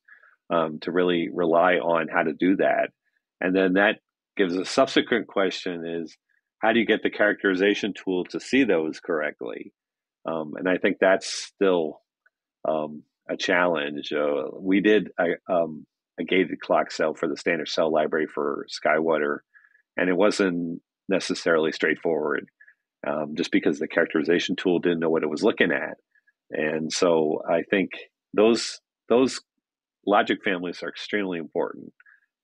um, 0.50 0.78
to 0.82 0.92
really 0.92 1.28
rely 1.32 1.74
on 1.74 2.08
how 2.08 2.22
to 2.22 2.32
do 2.32 2.56
that. 2.56 2.90
And 3.40 3.54
then 3.54 3.74
that 3.74 3.96
gives 4.36 4.56
a 4.56 4.64
subsequent 4.64 5.26
question 5.26 5.84
is 5.86 6.16
how 6.60 6.72
do 6.72 6.80
you 6.80 6.86
get 6.86 7.02
the 7.02 7.10
characterization 7.10 7.94
tool 7.94 8.24
to 8.26 8.40
see 8.40 8.64
those 8.64 9.00
correctly? 9.00 9.72
Um, 10.26 10.54
and 10.56 10.68
I 10.68 10.78
think 10.78 10.96
that's 11.00 11.28
still 11.28 12.00
um, 12.68 13.02
a 13.30 13.36
challenge. 13.36 14.12
Uh, 14.12 14.48
we 14.58 14.80
did 14.80 15.10
a, 15.18 15.52
um, 15.52 15.86
a 16.18 16.24
gated 16.24 16.60
clock 16.60 16.90
cell 16.90 17.14
for 17.14 17.28
the 17.28 17.36
standard 17.36 17.68
cell 17.68 17.92
library 17.92 18.26
for 18.26 18.66
Skywater, 18.68 19.38
and 19.96 20.08
it 20.08 20.16
wasn't 20.16 20.82
necessarily 21.08 21.72
straightforward 21.72 22.48
um, 23.06 23.34
just 23.36 23.52
because 23.52 23.78
the 23.78 23.88
characterization 23.88 24.56
tool 24.56 24.80
didn't 24.80 24.98
know 25.00 25.10
what 25.10 25.22
it 25.22 25.30
was 25.30 25.42
looking 25.44 25.70
at. 25.70 25.96
And 26.50 26.92
so 26.92 27.42
I 27.48 27.62
think 27.62 27.90
those 28.34 28.80
those 29.08 29.40
logic 30.06 30.38
families 30.44 30.82
are 30.82 30.88
extremely 30.88 31.38
important. 31.38 31.92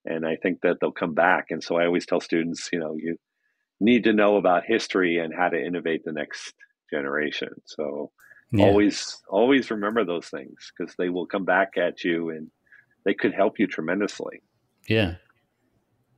And 0.05 0.27
I 0.27 0.37
think 0.37 0.61
that 0.63 0.77
they'll 0.81 0.93
come 0.93 1.15
back. 1.15 1.47
And 1.51 1.63
so 1.63 1.77
I 1.77 1.87
always 1.87 2.05
tell 2.05 2.21
students, 2.21 2.69
you 2.73 2.79
know, 2.79 2.95
you 2.97 3.17
need 3.81 4.05
to 4.05 4.13
know 4.13 4.37
about 4.37 4.65
history 4.67 5.19
and 5.19 5.33
how 5.35 5.49
to 5.49 5.59
innovate 5.59 6.05
the 6.05 6.13
next 6.13 6.55
generation. 6.93 7.49
So 7.65 8.11
yeah. 8.53 8.67
always 8.67 9.23
always 9.29 9.71
remember 9.71 10.05
those 10.05 10.29
things 10.29 10.73
because 10.77 10.95
they 10.97 11.09
will 11.09 11.27
come 11.27 11.45
back 11.45 11.77
at 11.79 12.05
you 12.05 12.31
and 12.31 12.51
they 13.05 13.15
could 13.15 13.35
help 13.35 13.59
you 13.59 13.67
tremendously. 13.67 14.43
Yeah. 14.89 15.17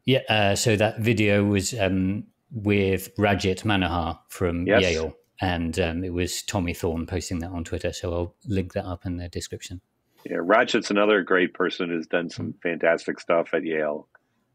Yeah. 0.04 0.20
Uh, 0.28 0.54
so 0.54 0.76
that 0.76 1.00
video 1.00 1.44
was 1.44 1.74
um, 1.78 2.24
with 2.52 3.14
Rajit 3.16 3.62
Manohar 3.64 4.18
from 4.28 4.66
Yes. 4.66 4.82
Yale. 4.82 5.14
And 5.40 5.78
um, 5.78 6.04
it 6.04 6.12
was 6.12 6.42
Tommy 6.42 6.72
Thorn 6.72 7.06
posting 7.06 7.40
that 7.40 7.50
on 7.50 7.64
Twitter. 7.64 7.92
So 7.92 8.12
I'll 8.12 8.34
link 8.46 8.72
that 8.72 8.86
up 8.86 9.04
in 9.04 9.16
the 9.16 9.28
description. 9.28 9.80
Yeah, 10.24 10.38
Rajit's 10.38 10.90
another 10.90 11.22
great 11.22 11.54
person 11.54 11.88
who's 11.88 12.06
done 12.06 12.30
some 12.30 12.54
fantastic 12.62 13.20
stuff 13.20 13.50
at 13.52 13.64
Yale, 13.64 14.08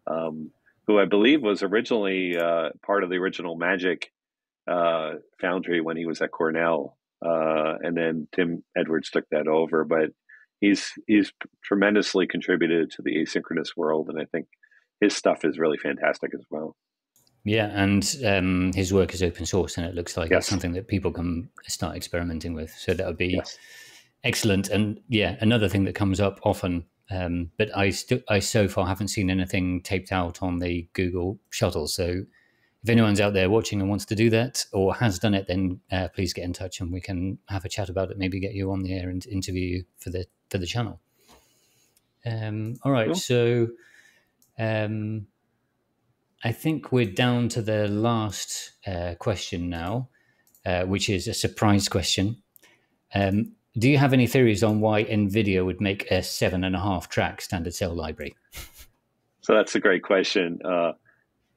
um, 0.06 0.52
who 0.86 1.00
I 1.00 1.06
believe 1.06 1.41
was 1.41 1.63
originally 1.63 2.36
uh, 2.36 2.70
part 2.86 3.04
of 3.04 3.10
the 3.10 3.17
original 3.17 3.56
Magic 3.56 4.12
uh, 4.67 5.13
Foundry 5.39 5.80
when 5.80 5.96
he 5.96 6.06
was 6.06 6.22
at 6.22 6.32
Cornell, 6.32 6.98
uh, 7.26 7.76
and 7.82 7.96
then 7.96 8.28
Tim 8.36 8.63
Edwards 8.76 9.10
took 9.10 9.30
that 9.30 9.48
over. 9.48 9.86
But 9.86 10.10
he's 10.60 10.91
he's 11.08 11.32
tremendously 11.63 12.28
contributed 12.28 12.91
to 12.91 13.02
the 13.02 13.17
asynchronous 13.17 13.78
world, 13.78 14.10
and 14.10 14.20
I 14.20 14.26
think 14.26 14.48
his 15.00 15.15
stuff 15.15 15.46
is 15.46 15.58
really 15.58 15.78
fantastic 15.78 16.32
as 16.34 16.46
well. 16.50 16.76
Yeah. 17.43 17.67
And 17.73 18.15
um, 18.25 18.71
his 18.73 18.93
work 18.93 19.13
is 19.13 19.23
open 19.23 19.45
source 19.45 19.77
and 19.77 19.86
it 19.88 19.95
looks 19.95 20.15
like 20.17 20.30
Yes. 20.32 20.39
it's 20.39 20.47
something 20.49 20.73
that 20.73 20.88
people 20.88 21.12
can 21.12 21.49
start 21.67 21.95
experimenting 21.95 22.54
with. 22.54 22.71
So 22.71 22.93
that 22.93 23.06
would 23.08 23.17
be 23.17 23.36
Yes. 23.36 23.58
excellent. 24.23 24.69
And 24.69 24.99
yeah, 25.08 25.38
another 25.41 25.67
thing 25.69 25.84
that 25.86 25.95
comes 25.95 26.19
up 26.19 26.39
often. 26.43 26.86
Um, 27.10 27.51
but 27.58 27.75
I 27.75 27.89
still, 27.89 28.19
I 28.30 28.39
so 28.39 28.67
far 28.67 28.86
haven't 28.88 29.10
seen 29.10 29.30
anything 29.30 29.82
taped 29.82 30.12
out 30.12 30.41
on 30.41 30.60
the 30.60 30.88
Google 30.93 31.39
shuttle. 31.49 31.88
So 31.88 32.23
if 32.84 32.89
anyone's 32.89 33.19
out 33.19 33.34
there 33.34 33.49
watching 33.49 33.82
and 33.82 33.89
wants 33.89 34.06
to 34.06 34.15
do 34.15 34.30
that 34.30 34.65
or 34.71 34.95
has 34.95 35.19
done 35.19 35.34
it, 35.34 35.45
then 35.47 35.82
uh, 35.91 36.08
please 36.15 36.34
get 36.34 36.45
in 36.45 36.54
touch 36.54 36.80
and 36.80 36.91
we 36.91 37.01
can 37.01 37.38
have 37.49 37.65
a 37.65 37.69
chat 37.69 37.89
about 37.89 38.12
it. 38.12 38.17
Maybe 38.17 38.39
get 38.39 38.54
you 38.54 38.71
on 38.71 38.82
the 38.84 38.93
air 38.93 39.10
and 39.10 39.25
interview 39.27 39.77
you 39.77 39.84
for 39.97 40.10
the 40.10 40.25
for 40.49 40.58
the 40.58 40.65
channel. 40.65 40.99
Um, 42.25 42.75
all 42.84 42.91
right, 42.91 43.08
Cool. 43.08 43.15
so 43.15 43.67
um, 44.60 45.27
I 46.43 46.51
think 46.51 46.91
we're 46.91 47.06
down 47.06 47.49
to 47.49 47.62
the 47.62 47.88
last 47.88 48.71
uh, 48.88 49.13
question 49.19 49.69
now, 49.69 50.10
uh, 50.65 50.84
which 50.86 51.10
is 51.10 51.27
a 51.27 51.34
surprise 51.34 51.88
question. 51.88 52.41
Um, 53.13 53.54
do 53.77 53.89
you 53.89 53.97
have 53.99 54.12
any 54.12 54.25
theories 54.25 54.63
on 54.63 54.80
why 54.80 55.04
NVIDIA 55.04 55.63
would 55.63 55.80
make 55.80 56.10
a 56.10 56.23
seven 56.23 56.63
and 56.63 56.75
a 56.75 56.80
half 56.80 57.10
track 57.10 57.41
standard 57.41 57.75
cell 57.75 57.93
library? 57.93 58.36
So 59.41 59.54
that's 59.54 59.75
a 59.75 59.80
great 59.80 60.04
question. 60.04 60.60
Uh, 60.65 60.93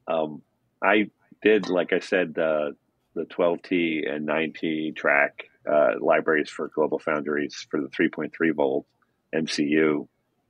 um, 0.07 0.43
I 0.83 1.11
did, 1.43 1.69
like 1.69 1.93
I 1.93 2.01
said, 2.01 2.39
uh, 2.39 2.73
the 3.15 3.25
12T 3.25 4.11
and 4.11 4.29
9T 4.29 4.97
track 4.97 5.45
uh, 5.71 5.93
libraries 6.01 6.51
for 6.51 6.69
Global 6.69 6.99
Foundries 6.99 7.67
for 7.71 7.81
the 7.81 7.89
3.3 7.89 8.55
volt 8.55 8.87
MCU. 9.35 10.07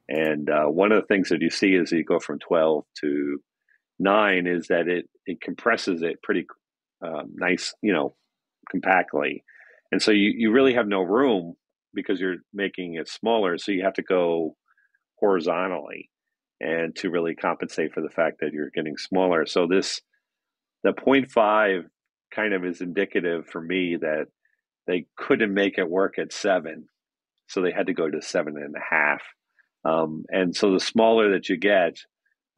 And 0.09 0.51
uh, 0.51 0.66
one 0.66 0.92
of 0.92 1.01
the 1.01 1.07
things 1.07 1.29
that 1.29 1.40
you 1.40 1.51
see 1.51 1.75
is 1.75 1.92
you 1.92 2.05
go 2.05 2.18
from 2.18 2.38
12 2.40 2.85
to 3.01 3.40
9 3.99 4.47
is 4.47 4.69
that 4.69 4.89
it, 4.89 5.09
it 5.27 5.41
compresses 5.41 6.03
it 6.03 6.23
pretty 6.23 6.47
um, 7.05 7.33
nice, 7.35 7.75
you 7.83 7.93
know, 7.93 8.15
compactly. 8.71 9.45
And 9.93 10.03
so 10.03 10.11
you, 10.11 10.33
you 10.37 10.51
really 10.51 10.75
have 10.75 10.89
no 10.89 11.03
room 11.03 11.55
because 11.95 12.21
you're 12.21 12.39
making 12.53 12.95
it 12.95 13.09
smaller. 13.09 13.59
So 13.59 13.73
you 13.73 13.85
have 13.85 13.95
to 13.95 14.03
go 14.03 14.57
horizontally 15.19 16.11
and 16.61 16.95
to 16.97 17.11
really 17.11 17.35
compensate 17.35 17.93
for 17.93 18.01
the 18.01 18.11
fact 18.11 18.39
that 18.41 18.53
you're 18.53 18.71
getting 18.75 18.97
smaller. 18.97 19.47
So 19.47 19.67
this 19.67 20.01
the 20.83 20.93
0.5 20.93 21.85
kind 22.35 22.53
of 22.53 22.65
is 22.65 22.81
indicative 22.81 23.47
for 23.47 23.61
me 23.61 23.97
that 24.01 24.27
they 24.87 25.07
couldn't 25.17 25.55
make 25.55 25.79
it 25.79 25.89
work 25.89 26.19
at 26.19 26.33
seven, 26.33 26.89
so 27.49 27.63
they 27.63 27.73
had 27.73 27.87
to 27.87 27.95
go 27.95 28.11
to 28.11 28.21
seven 28.21 28.57
and 28.57 28.75
a 28.77 28.95
half. 28.95 29.23
Um, 29.85 30.25
and 30.29 30.55
so 30.55 30.73
the 30.73 30.81
smaller 30.81 31.33
that 31.33 31.49
you 31.49 31.57
get, 31.57 31.97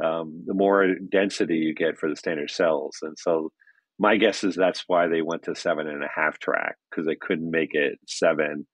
um, 0.04 0.42
the 0.46 0.54
more 0.54 0.94
density 1.10 1.56
you 1.56 1.74
get 1.74 1.98
for 1.98 2.08
the 2.08 2.16
standard 2.16 2.50
cells. 2.50 2.98
And 3.02 3.16
so 3.18 3.50
my 3.98 4.16
guess 4.16 4.44
is 4.44 4.54
that's 4.54 4.84
why 4.86 5.08
they 5.08 5.22
went 5.22 5.44
to 5.44 5.54
seven 5.54 5.88
and 5.88 6.04
a 6.04 6.08
half 6.14 6.38
track 6.38 6.76
because 6.90 7.06
they 7.06 7.16
couldn't 7.16 7.50
make 7.50 7.70
it 7.72 7.98
seven. 8.06 8.66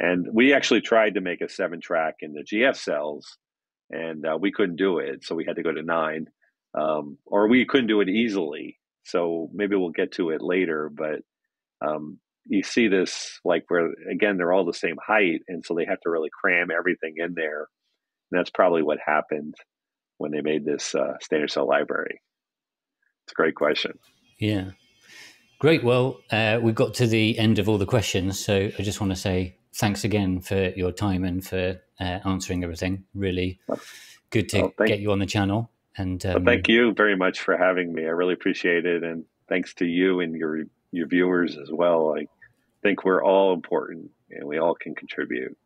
And 0.00 0.26
we 0.32 0.54
actually 0.54 0.80
tried 0.80 1.14
to 1.14 1.20
make 1.20 1.40
a 1.40 1.48
seven 1.48 1.80
track 1.80 2.16
in 2.20 2.32
the 2.32 2.44
GF 2.44 2.76
cells, 2.76 3.36
and 3.90 4.24
uh, 4.24 4.38
we 4.40 4.52
couldn't 4.52 4.76
do 4.76 4.98
it. 4.98 5.24
So 5.24 5.34
we 5.34 5.44
had 5.44 5.56
to 5.56 5.64
go 5.64 5.72
to 5.72 5.82
nine, 5.82 6.26
um, 6.78 7.18
or 7.26 7.48
we 7.48 7.66
couldn't 7.66 7.88
do 7.88 8.00
it 8.00 8.08
easily. 8.08 8.78
So 9.04 9.48
maybe 9.52 9.74
we'll 9.74 9.90
get 9.90 10.12
to 10.12 10.30
it 10.30 10.40
later. 10.40 10.92
But 10.94 11.22
um, 11.84 12.20
you 12.46 12.62
see 12.62 12.86
this 12.86 13.40
like 13.44 13.64
where 13.66 13.90
again 14.08 14.36
they're 14.36 14.52
all 14.52 14.64
the 14.64 14.72
same 14.72 14.96
height, 15.04 15.40
and 15.48 15.64
so 15.64 15.74
they 15.74 15.86
have 15.86 16.00
to 16.02 16.10
really 16.10 16.30
cram 16.40 16.68
everything 16.70 17.14
in 17.16 17.34
there. 17.34 17.66
And 18.30 18.38
that's 18.38 18.50
probably 18.50 18.82
what 18.84 18.98
happened 19.04 19.56
when 20.18 20.30
they 20.30 20.40
made 20.40 20.64
this 20.64 20.94
uh, 20.94 21.14
standard 21.20 21.50
cell 21.50 21.66
library. 21.66 22.20
It's 23.24 23.32
a 23.32 23.34
great 23.34 23.54
question. 23.54 23.98
Yeah. 24.38 24.70
Great. 25.58 25.82
Well, 25.82 26.20
uh, 26.30 26.60
we've 26.62 26.74
got 26.74 26.94
to 26.94 27.06
the 27.06 27.38
end 27.38 27.58
of 27.58 27.68
all 27.68 27.78
the 27.78 27.86
questions. 27.86 28.38
So 28.38 28.70
I 28.78 28.82
just 28.82 29.00
want 29.00 29.12
to 29.12 29.16
say 29.16 29.56
thanks 29.74 30.04
again 30.04 30.40
for 30.40 30.68
your 30.76 30.92
time 30.92 31.24
and 31.24 31.44
for 31.44 31.80
uh, 32.00 32.18
answering 32.24 32.62
everything. 32.62 33.04
Really 33.14 33.60
good 34.30 34.48
to 34.50 34.72
Well, 34.78 34.86
get 34.86 35.00
you 35.00 35.10
on 35.12 35.18
the 35.18 35.26
channel. 35.26 35.70
And 35.96 36.22
Well, 36.24 36.36
um, 36.36 36.44
thank 36.44 36.68
you 36.68 36.94
very 36.94 37.16
much 37.16 37.40
for 37.40 37.56
having 37.56 37.92
me. 37.92 38.04
I 38.04 38.10
really 38.10 38.34
appreciate 38.34 38.86
it, 38.86 39.02
and 39.02 39.24
thanks 39.48 39.74
to 39.74 39.84
you 39.84 40.20
and 40.20 40.34
your 40.34 40.62
your 40.92 41.08
viewers 41.08 41.58
as 41.58 41.70
well. 41.72 42.14
I 42.16 42.26
think 42.82 43.04
we're 43.04 43.22
all 43.22 43.52
important 43.52 44.10
and 44.30 44.46
we 44.48 44.58
all 44.58 44.74
can 44.74 44.94
contribute. 44.94 45.56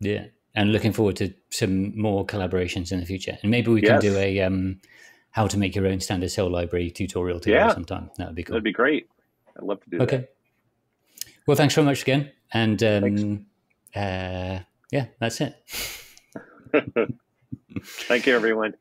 Yeah, 0.00 0.26
and 0.58 0.72
looking 0.72 0.92
forward 0.92 1.14
to 1.14 1.32
some 1.50 1.96
more 1.96 2.26
collaborations 2.26 2.90
in 2.90 2.98
the 2.98 3.06
future, 3.06 3.38
and 3.42 3.50
maybe 3.50 3.70
we 3.70 3.80
can 3.80 4.00
do 4.00 4.16
a 4.16 4.40
um, 4.40 4.80
how 5.30 5.46
to 5.46 5.56
make 5.56 5.76
your 5.76 5.86
own 5.86 6.00
standard 6.00 6.32
cell 6.32 6.50
library 6.50 6.90
tutorial 6.90 7.38
together 7.38 7.66
yeah. 7.66 7.72
sometime. 7.72 8.10
That 8.18 8.26
would 8.26 8.34
be 8.34 8.42
cool. 8.42 8.54
That'd 8.54 8.64
be 8.64 8.72
great. 8.72 9.08
I'd 9.56 9.62
love 9.62 9.80
to 9.84 9.90
do 9.90 9.98
okay. 9.98 10.16
that. 10.16 10.22
Okay. 10.24 10.28
Well, 11.46 11.56
thanks 11.56 11.76
very 11.76 11.84
much 11.84 12.02
again, 12.02 12.32
and 12.52 12.82
um, 12.82 13.46
uh, 13.94 14.58
yeah, 14.90 15.06
that's 15.20 15.40
it. 15.40 15.54
Thank 17.80 18.26
you, 18.26 18.34
everyone. 18.34 18.74